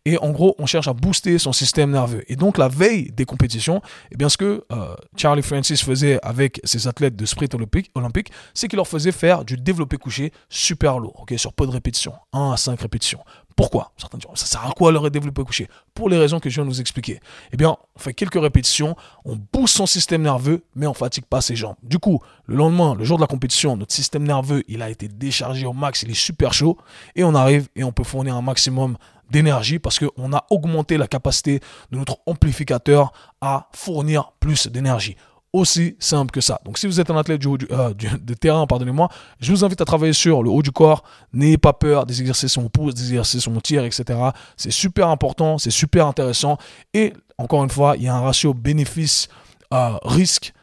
Et 0.04 0.18
en 0.18 0.30
gros, 0.30 0.54
on 0.58 0.66
cherche 0.66 0.88
à 0.88 0.92
booster 0.92 1.38
son 1.38 1.52
système 1.52 1.90
nerveux. 1.90 2.22
Et 2.28 2.36
donc, 2.36 2.58
la 2.58 2.68
veille 2.68 3.10
des 3.12 3.24
compétitions, 3.24 3.82
eh 4.12 4.16
bien, 4.16 4.28
ce 4.28 4.36
que 4.36 4.64
euh, 4.72 4.94
Charlie 5.16 5.42
Francis 5.42 5.82
faisait 5.82 6.18
avec 6.22 6.60
ses 6.64 6.88
athlètes 6.88 7.16
de 7.16 7.26
sprint 7.26 7.54
olympique, 7.54 7.90
olympique 7.94 8.30
c'est 8.52 8.68
qu'il 8.68 8.76
leur 8.76 8.88
faisait 8.88 9.12
faire 9.12 9.44
du 9.44 9.56
développé 9.56 9.96
couché 9.96 10.32
super 10.48 10.98
lourd, 10.98 11.26
sur 11.36 11.52
peu 11.52 11.66
de 11.66 11.72
répétitions, 11.72 12.14
1 12.32 12.52
à 12.52 12.56
5 12.56 12.80
répétitions. 12.80 13.20
Pourquoi? 13.56 13.92
Certains 13.96 14.18
diront, 14.18 14.34
ça 14.34 14.46
sert 14.46 14.66
à 14.66 14.72
quoi 14.72 14.90
leur 14.90 15.08
développer 15.10 15.44
couché? 15.44 15.68
Pour 15.94 16.08
les 16.08 16.18
raisons 16.18 16.40
que 16.40 16.50
je 16.50 16.56
viens 16.56 16.64
de 16.64 16.68
vous 16.68 16.80
expliquer. 16.80 17.20
Eh 17.52 17.56
bien, 17.56 17.76
on 17.94 17.98
fait 17.98 18.12
quelques 18.12 18.40
répétitions, 18.40 18.96
on 19.24 19.36
booste 19.36 19.76
son 19.76 19.86
système 19.86 20.22
nerveux, 20.22 20.64
mais 20.74 20.86
on 20.88 20.94
fatigue 20.94 21.24
pas 21.24 21.40
ses 21.40 21.54
jambes. 21.54 21.76
Du 21.82 21.98
coup, 21.98 22.03
le 22.46 22.56
lendemain, 22.56 22.94
le 22.94 23.04
jour 23.04 23.16
de 23.16 23.22
la 23.22 23.26
compétition, 23.26 23.76
notre 23.76 23.92
système 23.92 24.24
nerveux, 24.24 24.62
il 24.68 24.82
a 24.82 24.90
été 24.90 25.08
déchargé 25.08 25.66
au 25.66 25.72
max, 25.72 26.02
il 26.02 26.10
est 26.10 26.14
super 26.14 26.52
chaud, 26.52 26.78
et 27.16 27.24
on 27.24 27.34
arrive 27.34 27.68
et 27.76 27.84
on 27.84 27.92
peut 27.92 28.04
fournir 28.04 28.36
un 28.36 28.42
maximum 28.42 28.96
d'énergie 29.30 29.78
parce 29.78 29.98
qu'on 29.98 30.32
a 30.32 30.44
augmenté 30.50 30.96
la 30.96 31.06
capacité 31.06 31.60
de 31.90 31.96
notre 31.96 32.18
amplificateur 32.26 33.12
à 33.40 33.68
fournir 33.72 34.32
plus 34.40 34.68
d'énergie 34.68 35.16
aussi 35.54 35.96
simple 36.00 36.32
que 36.32 36.40
ça. 36.40 36.60
Donc 36.64 36.78
si 36.78 36.88
vous 36.88 37.00
êtes 37.00 37.10
un 37.10 37.16
athlète 37.16 37.40
du, 37.40 37.48
euh, 37.70 37.94
de 37.94 38.34
terrain, 38.34 38.66
pardonnez-moi, 38.66 39.08
je 39.38 39.52
vous 39.52 39.64
invite 39.64 39.80
à 39.80 39.84
travailler 39.84 40.12
sur 40.12 40.42
le 40.42 40.50
haut 40.50 40.62
du 40.62 40.72
corps. 40.72 41.04
N'ayez 41.32 41.58
pas 41.58 41.72
peur 41.72 42.06
des 42.06 42.20
exercices 42.20 42.58
on 42.58 42.68
pousse, 42.68 42.94
des 42.94 43.10
exercices 43.10 43.46
on 43.46 43.60
tire, 43.60 43.84
etc. 43.84 44.18
C'est 44.56 44.72
super 44.72 45.08
important, 45.08 45.58
c'est 45.58 45.70
super 45.70 46.08
intéressant. 46.08 46.58
Et 46.92 47.12
encore 47.38 47.62
une 47.62 47.70
fois, 47.70 47.94
il 47.96 48.02
y 48.02 48.08
a 48.08 48.16
un 48.16 48.20
ratio 48.20 48.52
bénéfice-risque 48.52 50.52
euh, 50.54 50.58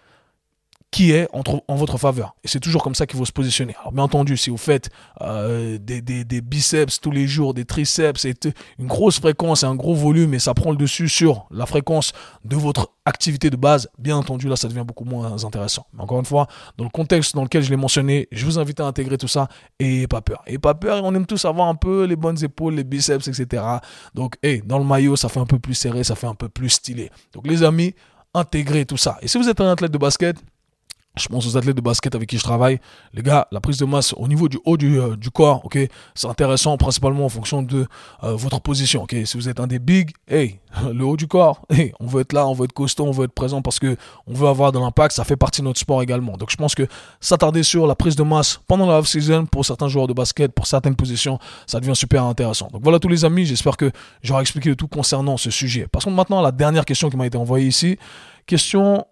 qui 0.91 1.11
est 1.11 1.29
en 1.33 1.75
votre 1.75 1.97
faveur. 1.97 2.35
Et 2.43 2.49
c'est 2.49 2.59
toujours 2.59 2.83
comme 2.83 2.95
ça 2.95 3.07
qu'il 3.07 3.17
faut 3.17 3.25
se 3.25 3.31
positionner. 3.31 3.73
Alors 3.79 3.93
bien 3.93 4.03
entendu, 4.03 4.35
si 4.35 4.49
vous 4.49 4.57
faites 4.57 4.89
euh, 5.21 5.77
des, 5.79 6.41
biceps 6.41 6.99
tous 6.99 7.11
les 7.11 7.27
jours, 7.27 7.53
des 7.53 7.63
triceps, 7.63 8.25
et 8.25 8.35
une 8.77 8.87
grosse 8.87 9.19
fréquence 9.21 9.63
et 9.63 9.65
un 9.65 9.75
gros 9.75 9.95
volume, 9.95 10.33
et 10.33 10.39
ça 10.39 10.53
prend 10.53 10.71
le 10.71 10.77
dessus 10.77 11.07
sur 11.07 11.47
la 11.49 11.65
fréquence 11.65 12.11
de 12.43 12.57
votre 12.57 12.91
activité 13.05 13.49
de 13.49 13.55
base, 13.55 13.89
bien 13.97 14.17
entendu, 14.17 14.49
là, 14.49 14.57
ça 14.57 14.67
devient 14.67 14.83
beaucoup 14.85 15.05
moins 15.05 15.43
intéressant. 15.45 15.87
Mais 15.93 16.03
encore 16.03 16.19
une 16.19 16.25
fois, 16.25 16.47
dans 16.77 16.83
le 16.83 16.89
contexte 16.89 17.35
dans 17.35 17.43
lequel 17.43 17.63
je 17.63 17.69
l'ai 17.69 17.77
mentionné, 17.77 18.27
je 18.33 18.45
vous 18.45 18.59
invite 18.59 18.81
à 18.81 18.85
intégrer 18.85 19.17
tout 19.17 19.29
ça 19.29 19.47
et 19.79 20.07
pas 20.07 20.21
peur. 20.21 20.43
Et 20.45 20.59
pas 20.59 20.73
peur, 20.73 21.01
on 21.05 21.15
aime 21.15 21.25
tous 21.25 21.45
avoir 21.45 21.69
un 21.69 21.75
peu 21.75 22.03
les 22.03 22.17
bonnes 22.17 22.43
épaules, 22.43 22.75
les 22.75 22.83
biceps, 22.83 23.29
etc. 23.29 23.63
Donc, 24.13 24.35
hey, 24.43 24.61
dans 24.65 24.77
le 24.77 24.85
maillot, 24.85 25.15
ça 25.15 25.29
fait 25.29 25.39
un 25.39 25.45
peu 25.45 25.57
plus 25.57 25.73
serré, 25.73 26.03
ça 26.03 26.15
fait 26.15 26.27
un 26.27 26.35
peu 26.35 26.49
plus 26.49 26.69
stylé. 26.69 27.11
Donc, 27.33 27.47
les 27.47 27.63
amis, 27.63 27.95
intégrez 28.33 28.85
tout 28.85 28.97
ça. 28.97 29.17
Et 29.21 29.29
si 29.29 29.37
vous 29.37 29.47
êtes 29.47 29.61
un 29.61 29.71
athlète 29.71 29.91
de 29.91 29.97
basket, 29.97 30.35
je 31.17 31.27
pense 31.27 31.45
aux 31.45 31.57
athlètes 31.57 31.75
de 31.75 31.81
basket 31.81 32.15
avec 32.15 32.29
qui 32.29 32.37
je 32.37 32.43
travaille. 32.43 32.79
Les 33.13 33.21
gars, 33.21 33.47
la 33.51 33.59
prise 33.59 33.77
de 33.77 33.85
masse 33.85 34.13
au 34.15 34.27
niveau 34.29 34.47
du 34.47 34.57
haut 34.63 34.77
du, 34.77 34.99
euh, 34.99 35.15
corps, 35.33 35.65
ok, 35.65 35.77
c'est 36.15 36.27
intéressant 36.27 36.77
principalement 36.77 37.25
en 37.25 37.29
fonction 37.29 37.61
de 37.61 37.85
euh, 38.23 38.35
votre 38.35 38.61
position. 38.61 39.05
Si 39.25 39.37
vous 39.37 39.49
êtes 39.49 39.59
un 39.59 39.67
des 39.67 39.79
big, 39.79 40.11
hey, 40.29 40.59
le 40.93 41.03
haut 41.03 41.17
du 41.17 41.27
corps, 41.27 41.61
hey, 41.69 41.91
on 41.99 42.07
veut 42.07 42.21
être 42.21 42.31
là, 42.31 42.47
on 42.47 42.53
veut 42.53 42.65
être 42.65 42.73
costaud, 42.73 43.05
on 43.05 43.11
veut 43.11 43.25
être 43.25 43.33
présent 43.33 43.61
parce 43.61 43.77
que 43.77 43.97
on 44.25 44.33
veut 44.33 44.47
avoir 44.47 44.71
de 44.71 44.79
l'impact. 44.79 45.13
Ça 45.13 45.25
fait 45.25 45.35
partie 45.35 45.61
de 45.61 45.65
notre 45.65 45.79
sport 45.79 46.01
également. 46.01 46.37
Donc 46.37 46.49
je 46.49 46.55
pense 46.55 46.75
que 46.75 46.87
s'attarder 47.19 47.63
sur 47.63 47.87
la 47.87 47.95
prise 47.95 48.15
de 48.15 48.23
masse 48.23 48.61
pendant 48.67 48.85
la 48.85 48.99
off-season 48.99 49.45
pour 49.47 49.65
certains 49.65 49.89
joueurs 49.89 50.07
de 50.07 50.13
basket, 50.13 50.53
pour 50.53 50.65
certaines 50.65 50.95
positions, 50.95 51.39
ça 51.67 51.81
devient 51.81 51.95
super 51.95 52.23
intéressant. 52.23 52.69
Donc 52.71 52.83
voilà 52.83 52.99
tous 52.99 53.09
les 53.09 53.25
amis, 53.25 53.45
j'espère 53.45 53.75
que 53.75 53.91
j'aurai 54.23 54.41
expliqué 54.41 54.69
le 54.69 54.75
tout 54.77 54.87
concernant 54.87 55.35
ce 55.35 55.51
sujet. 55.51 55.87
Passons 55.91 56.11
maintenant 56.11 56.39
à 56.39 56.43
la 56.43 56.51
dernière 56.51 56.85
question 56.85 57.09
qui 57.09 57.17
m'a 57.17 57.25
été 57.25 57.37
envoyée 57.37 57.67
ici. 57.67 57.97
Question 58.45 59.05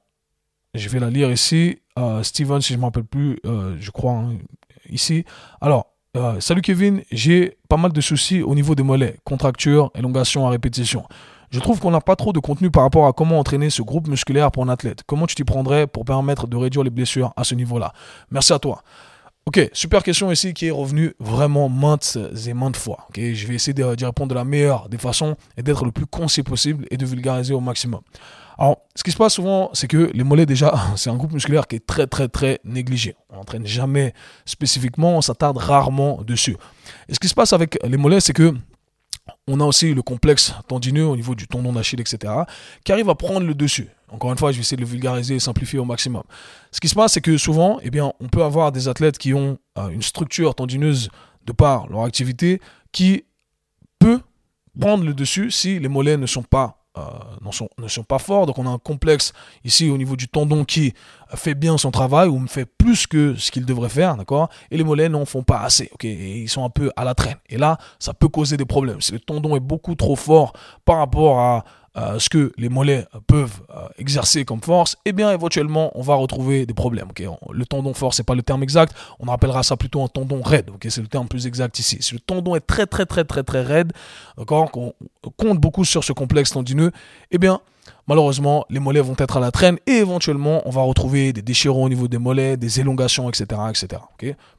je 0.74 0.90
vais 0.90 1.00
la 1.00 1.10
lire 1.10 1.32
ici. 1.32 1.80
Euh, 1.98 2.24
Steven, 2.24 2.62
si 2.62 2.74
je 2.74 2.78
ne 2.78 2.82
me 2.82 2.86
rappelle 2.86 3.04
plus, 3.04 3.40
euh, 3.46 3.76
je 3.80 3.92
crois, 3.92 4.14
hein, 4.14 4.38
ici. 4.90 5.26
Alors, 5.62 5.88
euh, 6.18 6.40
salut 6.40 6.62
Kevin, 6.62 7.04
j'ai 7.12 7.58
pas 7.68 7.78
mal 7.78 7.92
de 7.92 8.02
soucis 8.02 8.42
au 8.42 8.56
niveau 8.56 8.76
des 8.76 8.84
mollets, 8.84 9.18
contracture, 9.24 9.92
élongation 9.96 10.48
à 10.48 10.50
répétition. 10.50 11.06
Je 11.52 11.60
trouve 11.60 11.80
qu'on 11.80 11.92
n'a 11.92 12.02
pas 12.02 12.16
trop 12.16 12.32
de 12.32 12.40
contenu 12.40 12.70
par 12.70 12.84
rapport 12.84 13.08
à 13.08 13.14
comment 13.14 13.40
entraîner 13.40 13.72
ce 13.72 13.82
groupe 13.82 14.08
musculaire 14.08 14.52
pour 14.52 14.64
un 14.64 14.70
athlète. 14.70 15.02
Comment 15.08 15.26
tu 15.26 15.36
t'y 15.36 15.44
prendrais 15.44 15.88
pour 15.88 16.06
permettre 16.06 16.48
de 16.48 16.56
réduire 16.56 16.84
les 16.84 16.92
blessures 16.92 17.34
à 17.36 17.44
ce 17.44 17.56
niveau-là? 17.56 17.92
Merci 18.30 18.54
à 18.54 18.60
toi. 18.60 18.84
Ok, 19.48 19.68
super 19.74 20.04
question 20.04 20.32
ici 20.32 20.54
qui 20.54 20.68
est 20.68 20.72
revenue 20.72 21.16
vraiment 21.20 21.70
maintes 21.70 22.20
et 22.46 22.54
maintes 22.54 22.78
fois. 22.78 23.08
Ok, 23.10 23.20
je 23.20 23.48
vais 23.48 23.56
essayer 23.56 23.74
d'y 23.74 24.06
répondre 24.06 24.30
de 24.30 24.36
la 24.36 24.44
meilleure 24.44 24.90
des 24.90 25.00
façons 25.00 25.36
et 25.58 25.64
d'être 25.64 25.86
le 25.86 25.92
plus 25.92 26.06
concis 26.06 26.44
possible 26.44 26.86
et 26.92 26.98
de 26.98 27.06
vulgariser 27.06 27.56
au 27.56 27.60
maximum. 27.60 28.02
Alors, 28.62 28.82
ce 28.94 29.04
qui 29.04 29.12
se 29.12 29.16
passe 29.16 29.36
souvent, 29.36 29.70
c'est 29.72 29.88
que 29.88 30.12
les 30.14 30.24
mollets, 30.26 30.46
déjà, 30.46 30.74
c'est 30.98 31.10
un 31.10 31.16
groupe 31.16 31.32
musculaire 31.32 31.66
qui 31.66 31.78
est 31.78 31.86
très, 31.86 32.08
très, 32.08 32.28
très 32.28 32.60
négligé. 32.66 33.16
On 33.30 33.38
n'entraîne 33.38 33.66
jamais 33.66 34.14
spécifiquement, 34.46 35.16
on 35.16 35.22
s'attarde 35.22 35.58
rarement 35.58 36.22
dessus. 36.24 36.58
Et 37.08 37.14
ce 37.14 37.20
qui 37.20 37.30
se 37.30 37.34
passe 37.34 37.54
avec 37.54 37.80
les 37.84 37.98
mollets, 37.98 38.20
c'est 38.20 38.34
que 38.34 38.54
on 39.48 39.60
a 39.62 39.64
aussi 39.64 39.94
le 39.94 40.02
complexe 40.02 40.54
tendineux 40.68 41.06
au 41.06 41.16
niveau 41.16 41.36
du 41.36 41.48
tendon 41.48 41.72
d'Achille, 41.72 42.02
etc., 42.02 42.34
qui 42.84 42.92
arrive 42.92 43.10
à 43.10 43.16
prendre 43.16 43.46
le 43.46 43.54
dessus. 43.54 43.88
Encore 44.10 44.32
une 44.32 44.38
fois, 44.38 44.52
je 44.52 44.58
vais 44.58 44.62
essayer 44.62 44.76
de 44.76 44.82
le 44.82 44.88
vulgariser 44.88 45.36
et 45.36 45.40
simplifier 45.40 45.80
au 45.80 45.86
maximum. 45.86 46.24
Ce 46.72 46.80
qui 46.80 46.90
se 46.90 46.96
passe, 46.96 47.14
c'est 47.14 47.22
que 47.22 47.38
souvent, 47.38 47.80
eh 47.82 47.92
bien, 47.92 48.12
on 48.20 48.28
peut 48.28 48.44
avoir 48.44 48.72
des 48.72 48.88
athlètes 48.88 49.18
qui 49.18 49.34
ont 49.34 49.58
euh, 49.78 49.90
une 49.90 50.02
structure 50.02 50.56
tendineuse 50.56 51.10
de 51.46 51.52
par 51.52 51.88
leur 51.88 52.04
activité 52.04 52.60
qui 52.92 53.24
peut 54.00 54.20
prendre 54.80 55.06
le 55.06 55.14
dessus 55.14 55.52
si 55.52 55.80
les 55.80 55.88
mollets 55.88 56.18
ne 56.18 56.26
sont 56.26 56.44
pas 56.44 56.79
euh, 57.00 57.70
ne, 57.82 57.88
sont, 57.88 58.04
pas 58.04 58.20
forts. 58.20 58.46
Donc 58.46 58.58
on 58.58 58.66
a 58.66 58.70
un 58.70 58.78
complexe 58.78 59.34
ici 59.64 59.90
au 59.90 59.98
niveau 59.98 60.16
du 60.16 60.28
tendon 60.28 60.66
qui 60.66 60.94
fait 61.36 61.56
bien 61.56 61.78
son 61.78 61.92
travail 61.92 62.28
ou 62.28 62.46
fait 62.48 62.66
plus 62.66 63.08
que 63.08 63.36
ce 63.36 63.52
qu'il 63.52 63.66
devrait 63.66 63.90
faire, 63.90 64.16
d'accord? 64.18 64.50
Et 64.72 64.78
les 64.78 64.84
mollets 64.84 65.10
n'en 65.10 65.26
font 65.26 65.44
pas 65.44 65.60
assez, 65.62 65.90
ok? 65.94 66.06
Et 66.06 66.40
ils 66.40 66.50
sont 66.50 66.64
un 66.64 66.70
peu 66.70 66.92
à 66.96 67.04
la 67.04 67.14
traîne. 67.14 67.38
Et 67.50 67.58
là, 67.58 67.78
ça 68.00 68.14
peut 68.14 68.28
causer 68.28 68.58
des 68.58 68.66
problèmes. 68.66 69.02
Si 69.02 69.12
le 69.12 69.20
tendon 69.20 69.56
est 69.56 69.62
beaucoup 69.62 69.96
trop 69.96 70.16
fort 70.16 70.54
par 70.86 70.98
rapport 70.98 71.40
à 71.40 71.64
euh, 71.98 72.20
ce 72.20 72.30
que 72.30 72.52
les 72.58 72.70
mollets 72.70 73.06
peuvent 73.28 73.62
euh, 73.76 73.88
exercer 73.98 74.46
comme 74.46 74.62
force, 74.62 74.98
eh 75.06 75.12
bien 75.12 75.32
éventuellement 75.32 75.92
on 75.96 76.02
va 76.02 76.16
retrouver 76.16 76.66
des 76.66 76.74
problèmes. 76.74 77.10
le 77.52 77.66
tendon 77.66 77.94
fort, 77.94 78.14
c'est 78.14 78.24
pas 78.24 78.36
le 78.36 78.44
terme 78.44 78.64
exact, 78.64 78.96
on 79.20 79.28
appellera 79.28 79.64
ça 79.64 79.76
plutôt 79.78 80.04
un 80.04 80.08
tendon 80.08 80.42
raide. 80.42 80.70
c'est 80.88 81.02
le 81.02 81.08
terme 81.08 81.28
plus 81.28 81.48
exact 81.48 81.80
ici. 81.80 81.98
Si 82.02 82.14
le 82.14 82.20
tendon 82.20 82.56
est 82.56 82.66
très 82.66 82.86
très 82.86 83.06
très 83.06 83.24
très 83.24 83.44
très 83.44 83.62
raide, 83.62 83.94
qu'on 84.46 84.94
compte 85.38 85.60
beaucoup 85.60 85.86
sur 85.86 86.04
ce 86.04 86.14
complexe 86.14 86.52
tendineux, 86.52 86.92
eh 87.32 87.38
bien 87.38 87.60
malheureusement, 88.08 88.66
les 88.70 88.80
mollets 88.80 89.02
vont 89.02 89.16
être 89.18 89.38
à 89.38 89.40
la 89.40 89.52
traîne 89.52 89.78
et 89.88 89.98
éventuellement, 89.98 90.62
on 90.66 90.70
va 90.70 90.82
retrouver 90.82 91.34
des 91.34 91.42
déchirons 91.42 91.86
au 91.86 91.90
niveau 91.90 92.08
des 92.08 92.18
mollets, 92.18 92.58
des 92.58 92.80
élongations, 92.80 93.30
etc. 93.30 93.62
etc. 93.70 94.02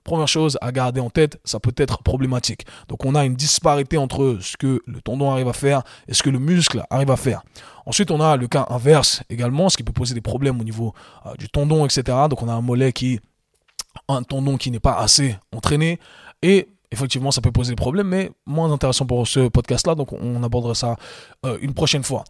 Première 0.05 0.29
chose 0.29 0.59
à 0.61 0.73
garder 0.73 1.01
en 1.01 1.11
tête, 1.11 1.39
ça 1.45 1.61
peut 1.61 1.75
être 1.77 2.03
problématique. 2.03 2.67
Donc, 2.89 3.05
on 3.05 3.15
a 3.15 3.25
une 3.25 3.35
disparité 3.35 3.99
entre 3.99 4.39
ce 4.41 4.57
que 4.57 4.83
le 4.87 5.01
tendon 5.01 5.31
arrive 5.31 5.49
à 5.49 5.53
faire 5.53 5.83
et 6.09 6.15
ce 6.15 6.23
que 6.23 6.31
le 6.31 6.39
muscle 6.39 6.85
arrive 6.91 7.11
à 7.11 7.17
faire. 7.17 7.43
Ensuite, 7.87 8.11
on 8.11 8.21
a 8.21 8.37
le 8.37 8.47
cas 8.47 8.67
inverse 8.71 9.23
également, 9.31 9.69
ce 9.69 9.77
qui 9.77 9.83
peut 9.83 9.93
poser 9.93 10.15
des 10.15 10.21
problèmes 10.21 10.61
au 10.61 10.65
niveau 10.65 10.95
euh, 11.27 11.35
du 11.39 11.49
tendon, 11.49 11.85
etc. 11.85 12.03
Donc, 12.29 12.43
on 12.43 12.49
a 12.49 12.53
un 12.53 12.61
mollet 12.61 12.93
qui, 12.93 13.21
un 14.09 14.23
tendon 14.23 14.57
qui 14.57 14.71
n'est 14.71 14.81
pas 14.81 14.95
assez 14.95 15.37
entraîné 15.55 15.99
et 16.43 16.69
effectivement, 16.91 17.31
ça 17.31 17.41
peut 17.41 17.53
poser 17.53 17.73
des 17.73 17.77
problèmes, 17.77 18.09
mais 18.09 18.31
moins 18.47 18.71
intéressant 18.73 19.07
pour 19.07 19.27
ce 19.27 19.49
podcast-là, 19.49 19.95
donc 19.95 20.13
on 20.13 20.43
abordera 20.43 20.75
ça 20.75 20.97
euh, 21.47 21.59
une 21.61 21.75
prochaine 21.75 22.03
fois. 22.03 22.25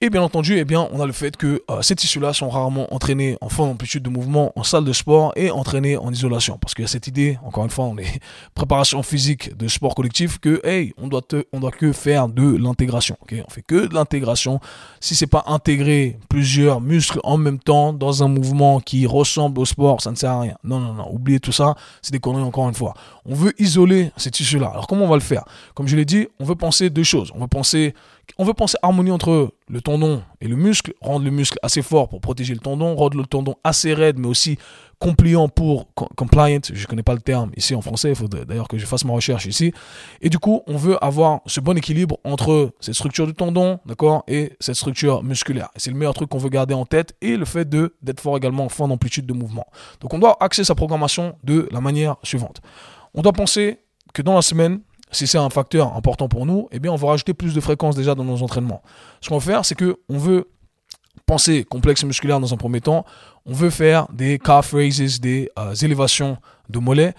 Et 0.00 0.10
bien 0.10 0.22
entendu, 0.22 0.56
eh 0.56 0.64
bien, 0.64 0.88
on 0.92 1.00
a 1.00 1.06
le 1.06 1.12
fait 1.12 1.36
que 1.36 1.64
euh, 1.68 1.82
ces 1.82 1.96
tissus-là 1.96 2.32
sont 2.32 2.48
rarement 2.48 2.94
entraînés 2.94 3.36
en 3.40 3.48
fin 3.48 3.66
d'amplitude 3.66 4.04
de 4.04 4.08
mouvement 4.08 4.52
en 4.54 4.62
salle 4.62 4.84
de 4.84 4.92
sport 4.92 5.32
et 5.34 5.50
entraînés 5.50 5.96
en 5.96 6.12
isolation. 6.12 6.56
Parce 6.56 6.72
qu'il 6.72 6.82
y 6.82 6.84
a 6.84 6.88
cette 6.88 7.08
idée, 7.08 7.36
encore 7.44 7.64
une 7.64 7.70
fois, 7.70 7.86
on 7.86 7.98
est 7.98 8.20
préparation 8.54 9.02
physique 9.02 9.56
de 9.56 9.66
sport 9.66 9.96
collectif, 9.96 10.38
que 10.38 10.64
hey, 10.64 10.94
on 10.98 11.08
doit 11.08 11.22
on 11.52 11.58
doit 11.58 11.72
que 11.72 11.90
faire 11.90 12.28
de 12.28 12.56
l'intégration. 12.56 13.16
Okay 13.22 13.42
on 13.44 13.50
fait 13.50 13.62
que 13.62 13.88
de 13.88 13.94
l'intégration. 13.94 14.60
Si 15.00 15.16
c'est 15.16 15.26
pas 15.26 15.42
intégrer 15.48 16.16
plusieurs 16.28 16.80
muscles 16.80 17.18
en 17.24 17.36
même 17.36 17.58
temps 17.58 17.92
dans 17.92 18.22
un 18.22 18.28
mouvement 18.28 18.78
qui 18.78 19.04
ressemble 19.04 19.58
au 19.58 19.64
sport, 19.64 20.00
ça 20.00 20.12
ne 20.12 20.16
sert 20.16 20.30
à 20.30 20.40
rien. 20.42 20.58
Non, 20.62 20.78
non, 20.78 20.92
non, 20.92 21.12
oubliez 21.12 21.40
tout 21.40 21.50
ça. 21.50 21.74
C'est 22.02 22.12
des 22.12 22.20
conneries 22.20 22.44
encore 22.44 22.68
une 22.68 22.74
fois. 22.76 22.94
On 23.26 23.34
veut 23.34 23.52
isoler 23.58 24.12
ces 24.16 24.30
tissus-là. 24.30 24.68
Alors 24.68 24.86
comment 24.86 25.06
on 25.06 25.08
va 25.08 25.16
le 25.16 25.22
faire? 25.22 25.42
Comme 25.74 25.88
je 25.88 25.96
l'ai 25.96 26.04
dit, 26.04 26.28
on 26.38 26.44
veut 26.44 26.54
penser 26.54 26.88
deux 26.88 27.02
choses. 27.02 27.32
On 27.34 27.40
veut 27.40 27.48
penser 27.48 27.94
on 28.36 28.44
veut 28.44 28.54
penser 28.54 28.76
harmonie 28.82 29.10
entre 29.10 29.54
le 29.68 29.80
tendon 29.80 30.22
et 30.40 30.48
le 30.48 30.56
muscle, 30.56 30.92
rendre 31.00 31.24
le 31.24 31.30
muscle 31.30 31.58
assez 31.62 31.82
fort 31.82 32.08
pour 32.08 32.20
protéger 32.20 32.54
le 32.54 32.60
tendon, 32.60 32.94
rendre 32.94 33.16
le 33.16 33.24
tendon 33.24 33.54
assez 33.64 33.94
raide, 33.94 34.18
mais 34.18 34.28
aussi 34.28 34.58
compliant 34.98 35.48
pour 35.48 35.88
compliant, 35.94 36.58
je 36.72 36.80
ne 36.80 36.86
connais 36.86 37.02
pas 37.02 37.14
le 37.14 37.20
terme 37.20 37.52
ici 37.56 37.74
en 37.74 37.80
français, 37.80 38.10
il 38.10 38.16
faut 38.16 38.28
d'ailleurs 38.28 38.68
que 38.68 38.78
je 38.78 38.86
fasse 38.86 39.04
ma 39.04 39.12
recherche 39.12 39.46
ici. 39.46 39.72
Et 40.20 40.28
du 40.28 40.38
coup, 40.38 40.62
on 40.66 40.76
veut 40.76 41.02
avoir 41.02 41.40
ce 41.46 41.60
bon 41.60 41.76
équilibre 41.76 42.18
entre 42.24 42.72
cette 42.80 42.94
structure 42.94 43.26
du 43.26 43.34
tendon, 43.34 43.78
d'accord, 43.86 44.24
et 44.26 44.52
cette 44.60 44.74
structure 44.74 45.22
musculaire. 45.22 45.68
c'est 45.76 45.90
le 45.90 45.96
meilleur 45.96 46.14
truc 46.14 46.28
qu'on 46.28 46.38
veut 46.38 46.48
garder 46.48 46.74
en 46.74 46.84
tête 46.84 47.14
et 47.20 47.36
le 47.36 47.44
fait 47.44 47.68
de 47.68 47.94
d'être 48.02 48.20
fort 48.20 48.36
également 48.36 48.64
en 48.64 48.68
fin 48.68 48.88
d'amplitude 48.88 49.26
de 49.26 49.32
mouvement. 49.32 49.66
Donc 50.00 50.14
on 50.14 50.18
doit 50.18 50.36
axer 50.40 50.64
sa 50.64 50.74
programmation 50.74 51.36
de 51.44 51.68
la 51.70 51.80
manière 51.80 52.16
suivante. 52.22 52.60
On 53.14 53.22
doit 53.22 53.32
penser 53.32 53.78
que 54.12 54.22
dans 54.22 54.34
la 54.34 54.42
semaine, 54.42 54.80
si 55.10 55.26
c'est 55.26 55.38
un 55.38 55.50
facteur 55.50 55.96
important 55.96 56.28
pour 56.28 56.46
nous, 56.46 56.68
eh 56.72 56.78
bien, 56.78 56.92
on 56.92 56.96
va 56.96 57.08
rajouter 57.08 57.34
plus 57.34 57.54
de 57.54 57.60
fréquences 57.60 57.96
déjà 57.96 58.14
dans 58.14 58.24
nos 58.24 58.42
entraînements. 58.42 58.82
Ce 59.20 59.28
qu'on 59.28 59.38
va 59.38 59.44
faire, 59.44 59.64
c'est 59.64 59.74
que 59.74 59.96
on 60.08 60.18
veut 60.18 60.48
penser 61.26 61.64
complexe 61.64 62.04
musculaire 62.04 62.40
dans 62.40 62.52
un 62.52 62.56
premier 62.56 62.80
temps. 62.80 63.04
On 63.46 63.52
veut 63.52 63.70
faire 63.70 64.08
des 64.12 64.38
calf 64.38 64.72
raises, 64.72 65.20
des 65.20 65.50
euh, 65.58 65.74
élévations 65.74 66.38
de 66.68 66.78
mollets. 66.78 67.14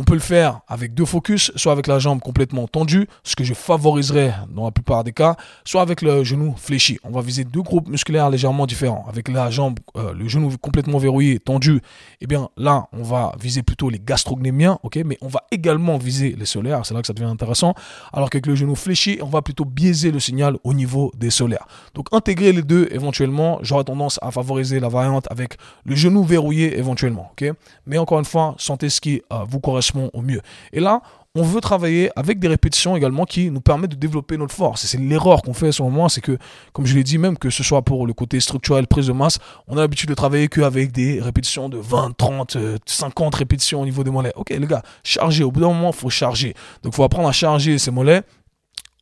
On 0.00 0.04
peut 0.04 0.14
le 0.14 0.20
faire 0.20 0.60
avec 0.68 0.94
deux 0.94 1.04
focus, 1.04 1.50
soit 1.56 1.72
avec 1.72 1.88
la 1.88 1.98
jambe 1.98 2.20
complètement 2.20 2.68
tendue, 2.68 3.08
ce 3.24 3.34
que 3.34 3.42
je 3.42 3.52
favoriserais 3.52 4.32
dans 4.48 4.64
la 4.64 4.70
plupart 4.70 5.02
des 5.02 5.10
cas, 5.10 5.34
soit 5.64 5.82
avec 5.82 6.02
le 6.02 6.22
genou 6.22 6.54
fléchi. 6.56 7.00
On 7.02 7.10
va 7.10 7.20
viser 7.20 7.42
deux 7.42 7.62
groupes 7.62 7.88
musculaires 7.88 8.30
légèrement 8.30 8.66
différents. 8.66 9.04
Avec 9.08 9.26
la 9.26 9.50
jambe, 9.50 9.80
euh, 9.96 10.14
le 10.14 10.28
genou 10.28 10.56
complètement 10.62 10.98
verrouillé, 10.98 11.40
tendu, 11.40 11.80
eh 12.20 12.28
bien 12.28 12.48
là, 12.56 12.86
on 12.92 13.02
va 13.02 13.32
viser 13.40 13.64
plutôt 13.64 13.90
les 13.90 13.98
gastrocnémiens, 13.98 14.78
ok, 14.84 15.00
mais 15.04 15.18
on 15.20 15.26
va 15.26 15.42
également 15.50 15.98
viser 15.98 16.36
les 16.38 16.46
solaires, 16.46 16.86
c'est 16.86 16.94
là 16.94 17.00
que 17.00 17.08
ça 17.08 17.12
devient 17.12 17.28
intéressant. 17.28 17.74
Alors 18.12 18.30
qu'avec 18.30 18.46
le 18.46 18.54
genou 18.54 18.76
fléchi, 18.76 19.18
on 19.20 19.26
va 19.26 19.42
plutôt 19.42 19.64
biaiser 19.64 20.12
le 20.12 20.20
signal 20.20 20.58
au 20.62 20.74
niveau 20.74 21.10
des 21.16 21.30
solaires. 21.30 21.66
Donc 21.94 22.06
intégrer 22.12 22.52
les 22.52 22.62
deux 22.62 22.86
éventuellement, 22.92 23.58
j'aurais 23.62 23.82
tendance 23.82 24.20
à 24.22 24.30
favoriser 24.30 24.78
la 24.78 24.88
variante 24.90 25.26
avec 25.28 25.56
le 25.84 25.96
genou 25.96 26.22
verrouillé 26.22 26.78
éventuellement, 26.78 27.32
ok. 27.32 27.52
Mais 27.84 27.98
encore 27.98 28.20
une 28.20 28.24
fois, 28.24 28.54
sentez 28.58 28.90
ce 28.90 29.00
qui 29.00 29.22
euh, 29.32 29.42
vous 29.48 29.58
correspond 29.58 29.87
au 29.96 30.22
mieux. 30.22 30.40
Et 30.72 30.80
là, 30.80 31.02
on 31.34 31.42
veut 31.42 31.60
travailler 31.60 32.10
avec 32.16 32.38
des 32.38 32.48
répétitions 32.48 32.96
également 32.96 33.24
qui 33.24 33.50
nous 33.50 33.60
permettent 33.60 33.92
de 33.92 33.96
développer 33.96 34.36
notre 34.36 34.54
force. 34.54 34.84
Et 34.84 34.86
c'est 34.88 34.98
l'erreur 34.98 35.42
qu'on 35.42 35.54
fait 35.54 35.68
à 35.68 35.72
ce 35.72 35.82
moment, 35.82 36.08
c'est 36.08 36.20
que, 36.20 36.38
comme 36.72 36.86
je 36.86 36.94
l'ai 36.94 37.04
dit, 37.04 37.18
même 37.18 37.38
que 37.38 37.50
ce 37.50 37.62
soit 37.62 37.82
pour 37.82 38.06
le 38.06 38.12
côté 38.12 38.40
structurel, 38.40 38.86
prise 38.86 39.06
de 39.06 39.12
masse, 39.12 39.38
on 39.68 39.76
a 39.76 39.80
l'habitude 39.80 40.08
de 40.08 40.14
travailler 40.14 40.48
qu'avec 40.48 40.90
des 40.90 41.20
répétitions 41.20 41.68
de 41.68 41.78
20, 41.78 42.16
30, 42.16 42.56
50 42.84 43.34
répétitions 43.34 43.82
au 43.82 43.84
niveau 43.84 44.02
des 44.02 44.10
mollets. 44.10 44.32
Ok, 44.36 44.50
les 44.50 44.66
gars, 44.66 44.82
chargez. 45.04 45.44
Au 45.44 45.52
bout 45.52 45.60
d'un 45.60 45.68
moment, 45.68 45.92
faut 45.92 46.10
charger. 46.10 46.54
Donc, 46.82 46.94
il 46.94 46.96
faut 46.96 47.04
apprendre 47.04 47.28
à 47.28 47.32
charger 47.32 47.78
ces 47.78 47.90
mollets 47.90 48.22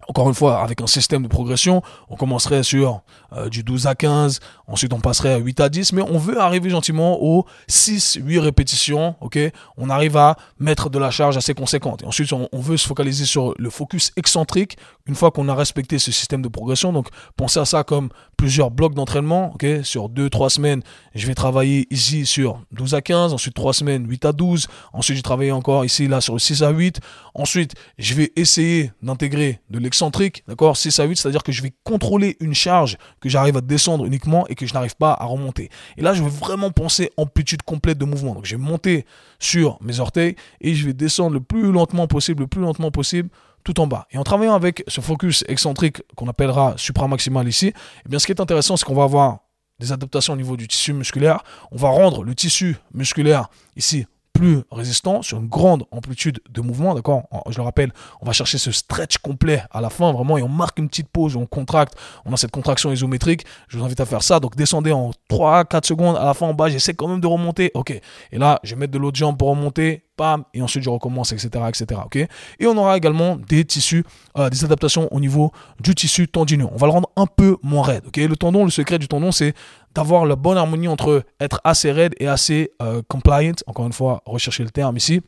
encore 0.08 0.28
une 0.28 0.34
fois, 0.34 0.62
avec 0.62 0.80
un 0.80 0.86
système 0.86 1.22
de 1.22 1.28
progression, 1.28 1.82
on 2.08 2.16
commencerait 2.16 2.62
sur 2.62 3.02
euh, 3.32 3.48
du 3.48 3.62
12 3.62 3.86
à 3.86 3.94
15, 3.94 4.40
ensuite 4.68 4.92
on 4.92 5.00
passerait 5.00 5.32
à 5.32 5.38
8 5.38 5.60
à 5.60 5.68
10, 5.68 5.92
mais 5.92 6.02
on 6.02 6.18
veut 6.18 6.40
arriver 6.40 6.70
gentiment 6.70 7.22
aux 7.22 7.44
6, 7.66 8.18
8 8.22 8.38
répétitions, 8.38 9.16
ok? 9.20 9.38
On 9.76 9.90
arrive 9.90 10.16
à 10.16 10.36
mettre 10.58 10.90
de 10.90 10.98
la 10.98 11.10
charge 11.10 11.36
assez 11.36 11.54
conséquente. 11.54 12.04
Ensuite, 12.04 12.32
on, 12.32 12.48
veut 12.52 12.76
se 12.76 12.86
focaliser 12.86 13.24
sur 13.24 13.54
le 13.58 13.70
focus 13.70 14.12
excentrique 14.16 14.78
une 15.06 15.14
fois 15.14 15.30
qu'on 15.30 15.48
a 15.48 15.54
respecté 15.54 15.98
ce 15.98 16.10
système 16.12 16.42
de 16.42 16.48
progression. 16.48 16.92
Donc, 16.92 17.08
pensez 17.36 17.60
à 17.60 17.64
ça 17.64 17.84
comme 17.84 18.08
plusieurs 18.36 18.70
blocs 18.70 18.94
d'entraînement, 18.94 19.52
ok? 19.54 19.66
Sur 19.82 20.08
2, 20.08 20.30
3 20.30 20.50
semaines, 20.50 20.82
je 21.14 21.26
vais 21.26 21.34
travailler 21.34 21.86
ici 21.90 22.26
sur 22.26 22.60
12 22.72 22.94
à 22.94 23.02
15, 23.02 23.32
ensuite 23.32 23.54
3 23.54 23.72
semaines, 23.72 24.08
8 24.08 24.24
à 24.24 24.32
12, 24.32 24.68
ensuite 24.92 25.16
je 25.16 25.18
vais 25.18 25.22
travailler 25.22 25.52
encore 25.52 25.84
ici, 25.84 26.06
là, 26.06 26.20
sur 26.20 26.40
6 26.40 26.62
à 26.62 26.70
8, 26.70 27.00
ensuite 27.34 27.74
je 27.98 28.14
vais 28.14 28.32
essayer 28.36 28.92
d'intégrer 29.02 29.60
de 29.70 29.78
l'excentrique 29.78 29.95
excentrique, 29.96 30.44
d'accord 30.46 30.76
6 30.76 31.00
à 31.00 31.04
8, 31.04 31.16
c'est-à-dire 31.16 31.42
que 31.42 31.52
je 31.52 31.62
vais 31.62 31.72
contrôler 31.82 32.36
une 32.40 32.52
charge 32.52 32.98
que 33.20 33.30
j'arrive 33.30 33.56
à 33.56 33.62
descendre 33.62 34.04
uniquement 34.04 34.46
et 34.48 34.54
que 34.54 34.66
je 34.66 34.74
n'arrive 34.74 34.94
pas 34.94 35.12
à 35.18 35.24
remonter. 35.24 35.70
Et 35.96 36.02
là, 36.02 36.12
je 36.12 36.22
vais 36.22 36.28
vraiment 36.28 36.70
penser 36.70 37.10
amplitude 37.16 37.62
complète 37.62 37.96
de 37.96 38.04
mouvement. 38.04 38.34
Donc, 38.34 38.44
je 38.44 38.56
vais 38.56 38.62
monter 38.62 39.06
sur 39.38 39.78
mes 39.80 39.98
orteils 39.98 40.36
et 40.60 40.74
je 40.74 40.84
vais 40.84 40.92
descendre 40.92 41.32
le 41.32 41.40
plus 41.40 41.72
lentement 41.72 42.06
possible, 42.06 42.42
le 42.42 42.46
plus 42.46 42.60
lentement 42.60 42.90
possible 42.90 43.30
tout 43.64 43.80
en 43.80 43.86
bas. 43.86 44.06
Et 44.10 44.18
en 44.18 44.22
travaillant 44.22 44.54
avec 44.54 44.84
ce 44.86 45.00
focus 45.00 45.44
excentrique 45.48 46.02
qu'on 46.14 46.28
appellera 46.28 46.74
supramaximal 46.76 47.48
ici, 47.48 47.72
eh 48.04 48.08
bien, 48.08 48.18
ce 48.18 48.26
qui 48.26 48.32
est 48.32 48.40
intéressant, 48.40 48.76
c'est 48.76 48.84
qu'on 48.84 48.94
va 48.94 49.04
avoir 49.04 49.38
des 49.80 49.92
adaptations 49.92 50.34
au 50.34 50.36
niveau 50.36 50.58
du 50.58 50.68
tissu 50.68 50.92
musculaire. 50.92 51.42
On 51.72 51.76
va 51.76 51.88
rendre 51.88 52.22
le 52.22 52.34
tissu 52.34 52.76
musculaire 52.92 53.48
ici 53.76 54.06
plus 54.36 54.62
résistant 54.70 55.22
sur 55.22 55.38
une 55.38 55.48
grande 55.48 55.84
amplitude 55.90 56.40
de 56.50 56.60
mouvement, 56.60 56.94
d'accord 56.94 57.22
Je 57.48 57.56
le 57.56 57.62
rappelle, 57.62 57.92
on 58.20 58.26
va 58.26 58.32
chercher 58.32 58.58
ce 58.58 58.70
stretch 58.70 59.18
complet 59.18 59.62
à 59.70 59.80
la 59.80 59.90
fin, 59.90 60.12
vraiment, 60.12 60.36
et 60.36 60.42
on 60.42 60.48
marque 60.48 60.78
une 60.78 60.88
petite 60.88 61.08
pause, 61.08 61.36
on 61.36 61.46
contracte, 61.46 61.94
on 62.24 62.32
a 62.32 62.36
cette 62.36 62.50
contraction 62.50 62.92
isométrique. 62.92 63.44
Je 63.68 63.78
vous 63.78 63.84
invite 63.84 64.00
à 64.00 64.06
faire 64.06 64.22
ça. 64.22 64.38
Donc, 64.38 64.56
descendez 64.56 64.92
en 64.92 65.12
3-4 65.30 65.86
secondes, 65.86 66.16
à 66.16 66.24
la 66.24 66.34
fin 66.34 66.46
en 66.46 66.54
bas, 66.54 66.68
j'essaie 66.68 66.94
quand 66.94 67.08
même 67.08 67.20
de 67.20 67.26
remonter. 67.26 67.70
Ok. 67.74 67.90
Et 68.32 68.38
là, 68.38 68.60
je 68.62 68.74
vais 68.74 68.80
mettre 68.80 68.92
de 68.92 68.98
l'autre 68.98 69.16
jambe 69.16 69.38
pour 69.38 69.48
remonter, 69.48 70.04
pam, 70.16 70.44
et 70.54 70.62
ensuite 70.62 70.82
je 70.82 70.90
recommence, 70.90 71.32
etc., 71.32 71.48
etc., 71.68 72.00
ok 72.04 72.16
Et 72.16 72.66
on 72.66 72.76
aura 72.76 72.96
également 72.96 73.36
des 73.36 73.64
tissus, 73.64 74.04
euh, 74.38 74.50
des 74.50 74.64
adaptations 74.64 75.12
au 75.12 75.20
niveau 75.20 75.52
du 75.80 75.94
tissu 75.94 76.28
tendineux. 76.28 76.66
On 76.72 76.76
va 76.76 76.86
le 76.86 76.92
rendre 76.92 77.10
un 77.16 77.26
peu 77.26 77.56
moins 77.62 77.82
raide, 77.82 78.04
ok 78.06 78.16
Le 78.16 78.36
tendon, 78.36 78.64
le 78.64 78.70
secret 78.70 78.98
du 78.98 79.08
tendon, 79.08 79.32
c'est 79.32 79.54
d'avoir 79.96 80.26
la 80.26 80.36
bonne 80.36 80.58
harmonie 80.58 80.88
entre 80.88 81.22
être 81.40 81.60
assez 81.64 81.90
raide 81.90 82.14
et 82.20 82.28
assez 82.28 82.70
euh, 82.82 83.00
compliant. 83.08 83.54
Encore 83.66 83.86
une 83.86 83.94
fois, 83.94 84.22
rechercher 84.26 84.62
le 84.62 84.70
terme 84.70 84.96
ici. 84.98 85.22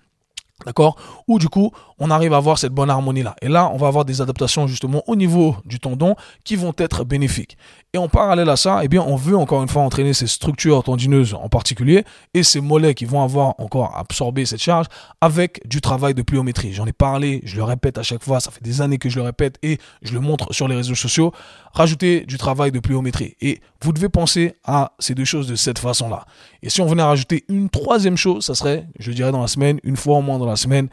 D'accord? 0.67 0.97
Ou 1.27 1.39
du 1.39 1.49
coup, 1.49 1.73
on 1.99 2.11
arrive 2.11 2.35
à 2.35 2.37
avoir 2.37 2.59
cette 2.59 2.73
bonne 2.73 2.91
harmonie-là. 2.91 3.35
Et 3.41 3.49
là, 3.49 3.71
on 3.73 3.79
va 3.79 3.87
avoir 3.87 4.05
des 4.05 4.21
adaptations 4.21 4.67
justement 4.67 5.03
au 5.07 5.17
niveau 5.17 5.57
du 5.65 5.79
tendon 5.81 6.17
qui 6.45 6.57
vont 6.57 6.75
être 6.77 7.05
bénéfiques. 7.05 7.57
Et 7.99 8.01
en 8.01 8.09
parallèle 8.09 8.49
à 8.49 8.55
ça, 8.55 8.83
eh 8.85 8.89
bien, 8.89 9.03
on 9.03 9.17
veut 9.17 9.37
encore 9.37 9.61
une 9.61 9.69
fois 9.69 9.83
entraîner 9.83 10.13
ces 10.13 10.29
structures 10.29 10.85
tendineuses 10.85 11.35
en 11.35 11.49
particulier 11.49 12.05
et 12.33 12.45
ces 12.45 12.61
mollets 12.61 12.95
qui 12.95 13.07
vont 13.07 13.25
avoir 13.25 13.59
encore 13.59 13.97
absorbé 13.99 14.47
cette 14.47 14.63
charge 14.63 14.87
avec 15.21 15.67
du 15.67 15.81
travail 15.81 16.15
de 16.15 16.23
pliométrie. 16.23 16.73
J'en 16.73 16.87
ai 16.87 16.93
parlé, 16.93 17.41
je 17.43 17.57
le 17.57 17.65
répète 17.65 17.99
à 17.99 18.05
chaque 18.05 18.23
fois, 18.23 18.39
ça 18.39 18.53
fait 18.53 18.63
des 18.63 18.81
années 18.83 18.99
que 18.99 19.09
je 19.09 19.17
le 19.17 19.25
répète 19.25 19.59
et 19.65 19.79
je 20.03 20.15
le 20.15 20.21
montre 20.21 20.53
sur 20.55 20.69
les 20.69 20.77
réseaux 20.77 20.95
sociaux. 20.95 21.33
Rajouter 21.73 22.21
du 22.21 22.39
travail 22.39 22.71
de 22.71 22.79
pliométrie. 22.79 23.35
Et 23.41 23.61
vous 23.83 23.93
devez 23.93 24.09
penser 24.09 24.55
à 24.65 24.93
ces 25.01 25.17
deux 25.17 25.25
choses 25.25 25.49
de 25.49 25.57
cette 25.57 25.81
façon-là. 25.81 26.25
Et 26.63 26.71
si 26.71 26.81
on 26.81 26.87
venait 26.87 27.03
à 27.03 27.09
rajouter 27.09 27.45
une 27.49 27.69
troisième 27.69 28.17
chose, 28.17 28.45
ça 28.45 28.55
serait, 28.55 28.87
je 29.01 29.11
dirais 29.11 29.33
dans 29.33 29.43
la 29.43 29.49
semaine, 29.49 29.81
une 29.83 29.97
fois 29.97 30.19
au 30.19 30.23
moins 30.23 30.39
dans 30.39 30.47
la 30.47 30.55
semaine, 30.55 30.89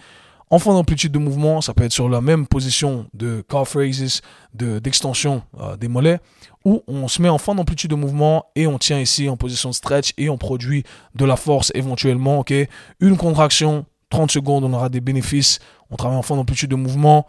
en 0.49 0.59
fin 0.59 0.73
d'amplitude 0.73 1.11
de 1.11 1.17
mouvement, 1.17 1.61
ça 1.61 1.73
peut 1.73 1.83
être 1.83 1.91
sur 1.91 2.07
la 2.07 2.21
même 2.21 2.45
position 2.45 3.07
de 3.13 3.43
calf 3.49 3.73
raises, 3.75 4.21
d'extension 4.53 5.41
euh, 5.59 5.75
des 5.75 5.87
mollets, 5.87 6.19
où 6.63 6.83
on 6.87 7.07
se 7.07 7.21
met 7.21 7.29
en 7.29 7.37
fin 7.37 7.55
d'amplitude 7.55 7.89
de 7.89 7.95
mouvement 7.95 8.45
et 8.55 8.67
on 8.67 8.77
tient 8.77 8.99
ici 8.99 9.27
en 9.27 9.37
position 9.37 9.69
de 9.69 9.75
stretch 9.75 10.11
et 10.17 10.29
on 10.29 10.37
produit 10.37 10.83
de 11.15 11.25
la 11.25 11.35
force 11.35 11.71
éventuellement. 11.73 12.39
ok? 12.39 12.53
Une 12.99 13.17
contraction, 13.17 13.85
30 14.09 14.31
secondes, 14.31 14.63
on 14.63 14.73
aura 14.73 14.89
des 14.89 15.01
bénéfices. 15.01 15.59
On 15.89 15.95
travaille 15.95 16.17
en 16.17 16.21
fin 16.21 16.35
d'amplitude 16.35 16.69
de 16.69 16.75
mouvement. 16.75 17.25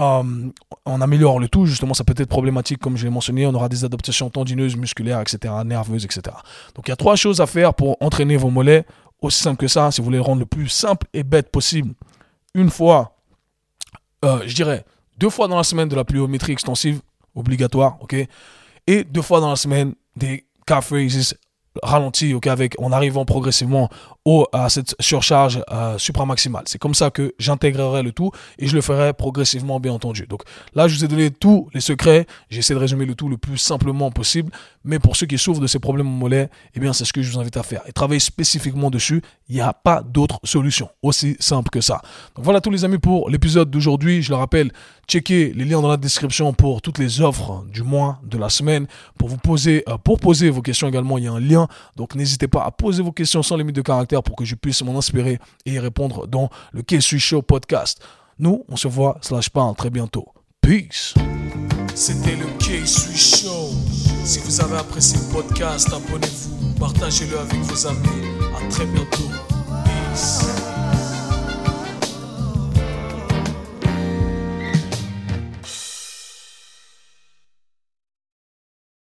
Euh, 0.00 0.22
on 0.86 1.00
améliore 1.00 1.40
le 1.40 1.48
tout, 1.48 1.66
justement, 1.66 1.92
ça 1.92 2.04
peut 2.04 2.14
être 2.16 2.28
problématique, 2.28 2.78
comme 2.78 2.96
je 2.96 3.04
l'ai 3.04 3.10
mentionné. 3.10 3.46
On 3.46 3.54
aura 3.54 3.68
des 3.68 3.84
adaptations 3.84 4.30
tendineuses, 4.30 4.76
musculaires, 4.76 5.20
etc., 5.20 5.52
nerveuses, 5.64 6.04
etc. 6.04 6.36
Donc 6.74 6.86
il 6.86 6.90
y 6.90 6.92
a 6.92 6.96
trois 6.96 7.16
choses 7.16 7.40
à 7.40 7.46
faire 7.46 7.74
pour 7.74 7.96
entraîner 8.00 8.36
vos 8.36 8.50
mollets. 8.50 8.86
Aussi 9.20 9.42
simple 9.42 9.58
que 9.58 9.68
ça, 9.68 9.90
si 9.90 10.00
vous 10.00 10.06
voulez 10.06 10.16
le 10.16 10.22
rendre 10.22 10.38
le 10.38 10.46
plus 10.46 10.68
simple 10.68 11.06
et 11.12 11.24
bête 11.24 11.50
possible 11.50 11.94
une 12.54 12.70
fois, 12.70 13.16
euh, 14.24 14.42
je 14.46 14.54
dirais, 14.54 14.84
deux 15.18 15.30
fois 15.30 15.48
dans 15.48 15.56
la 15.56 15.64
semaine 15.64 15.88
de 15.88 15.96
la 15.96 16.04
pliométrie 16.04 16.52
extensive, 16.52 17.00
obligatoire, 17.34 17.98
ok? 18.00 18.16
Et 18.86 19.04
deux 19.04 19.22
fois 19.22 19.40
dans 19.40 19.50
la 19.50 19.56
semaine 19.56 19.94
des 20.16 20.46
calf 20.66 20.90
raises 20.90 21.34
ralenti, 21.82 22.34
ok, 22.34 22.46
avec, 22.46 22.80
en 22.80 22.92
arrivant 22.92 23.24
progressivement 23.24 23.88
à 24.52 24.68
cette 24.68 24.94
surcharge 25.00 25.62
euh, 25.70 25.98
supramaximale. 25.98 26.64
C'est 26.66 26.78
comme 26.78 26.94
ça 26.94 27.10
que 27.10 27.34
j'intégrerai 27.38 28.02
le 28.02 28.12
tout 28.12 28.30
et 28.58 28.66
je 28.66 28.74
le 28.74 28.82
ferai 28.82 29.12
progressivement, 29.12 29.80
bien 29.80 29.92
entendu. 29.92 30.26
Donc 30.28 30.42
là, 30.74 30.88
je 30.88 30.96
vous 30.96 31.04
ai 31.04 31.08
donné 31.08 31.30
tous 31.30 31.68
les 31.74 31.80
secrets. 31.80 32.26
J'essaie 32.50 32.74
de 32.74 32.78
résumer 32.78 33.06
le 33.06 33.14
tout 33.14 33.28
le 33.28 33.38
plus 33.38 33.58
simplement 33.58 34.10
possible. 34.10 34.52
Mais 34.84 34.98
pour 34.98 35.16
ceux 35.16 35.26
qui 35.26 35.38
souffrent 35.38 35.60
de 35.60 35.66
ces 35.66 35.78
problèmes 35.78 36.06
au 36.06 36.16
mollet, 36.16 36.48
eh 36.74 36.80
bien, 36.80 36.92
c'est 36.92 37.04
ce 37.04 37.12
que 37.12 37.22
je 37.22 37.32
vous 37.32 37.38
invite 37.38 37.56
à 37.56 37.62
faire. 37.62 37.82
Et 37.86 37.92
travailler 37.92 38.20
spécifiquement 38.20 38.90
dessus. 38.90 39.22
Il 39.48 39.56
n'y 39.56 39.60
a 39.60 39.72
pas 39.72 40.02
d'autre 40.02 40.38
solution. 40.44 40.88
Aussi 41.02 41.36
simple 41.40 41.70
que 41.70 41.80
ça. 41.80 42.00
Donc 42.36 42.44
voilà 42.44 42.60
tous 42.60 42.70
les 42.70 42.84
amis 42.84 42.98
pour 42.98 43.30
l'épisode 43.30 43.70
d'aujourd'hui. 43.70 44.22
Je 44.22 44.30
le 44.30 44.36
rappelle, 44.36 44.70
checkez 45.08 45.52
les 45.54 45.64
liens 45.64 45.80
dans 45.80 45.88
la 45.88 45.96
description 45.96 46.52
pour 46.52 46.82
toutes 46.82 46.98
les 46.98 47.20
offres 47.20 47.64
du 47.72 47.82
mois, 47.82 48.20
de 48.22 48.38
la 48.38 48.48
semaine. 48.48 48.86
Pour 49.18 49.28
vous 49.28 49.38
poser, 49.38 49.82
euh, 49.88 49.98
pour 49.98 50.20
poser 50.20 50.50
vos 50.50 50.62
questions 50.62 50.88
également, 50.88 51.18
il 51.18 51.24
y 51.24 51.26
a 51.26 51.32
un 51.32 51.40
lien 51.40 51.68
donc 51.96 52.14
n'hésitez 52.14 52.48
pas 52.48 52.64
à 52.64 52.70
poser 52.70 53.02
vos 53.02 53.12
questions 53.12 53.42
sans 53.42 53.56
limite 53.56 53.76
de 53.76 53.82
caractère 53.82 54.09
pour 54.18 54.36
que 54.36 54.44
je 54.44 54.54
puisse 54.54 54.82
m'en 54.82 54.98
inspirer 54.98 55.38
et 55.64 55.72
y 55.72 55.78
répondre 55.78 56.26
dans 56.26 56.50
le 56.72 56.82
K-Sui 56.82 57.20
Show 57.20 57.42
podcast. 57.42 58.00
Nous, 58.38 58.64
on 58.68 58.76
se 58.76 58.88
voit 58.88 59.18
slash 59.20 59.50
parle 59.50 59.76
très 59.76 59.90
bientôt. 59.90 60.26
Peace. 60.60 61.14
C'était 61.94 62.36
le 62.36 62.46
K-Sui 62.58 63.16
Show. 63.16 63.70
Si 64.24 64.38
vous 64.40 64.60
avez 64.60 64.78
apprécié 64.78 65.18
le 65.18 65.32
podcast, 65.32 65.88
abonnez-vous, 65.92 66.74
partagez-le 66.78 67.38
avec 67.38 67.60
vos 67.60 67.86
amis. 67.86 68.26
À 68.56 68.68
très 68.68 68.86
bientôt. 68.86 69.30
Peace. 69.84 70.44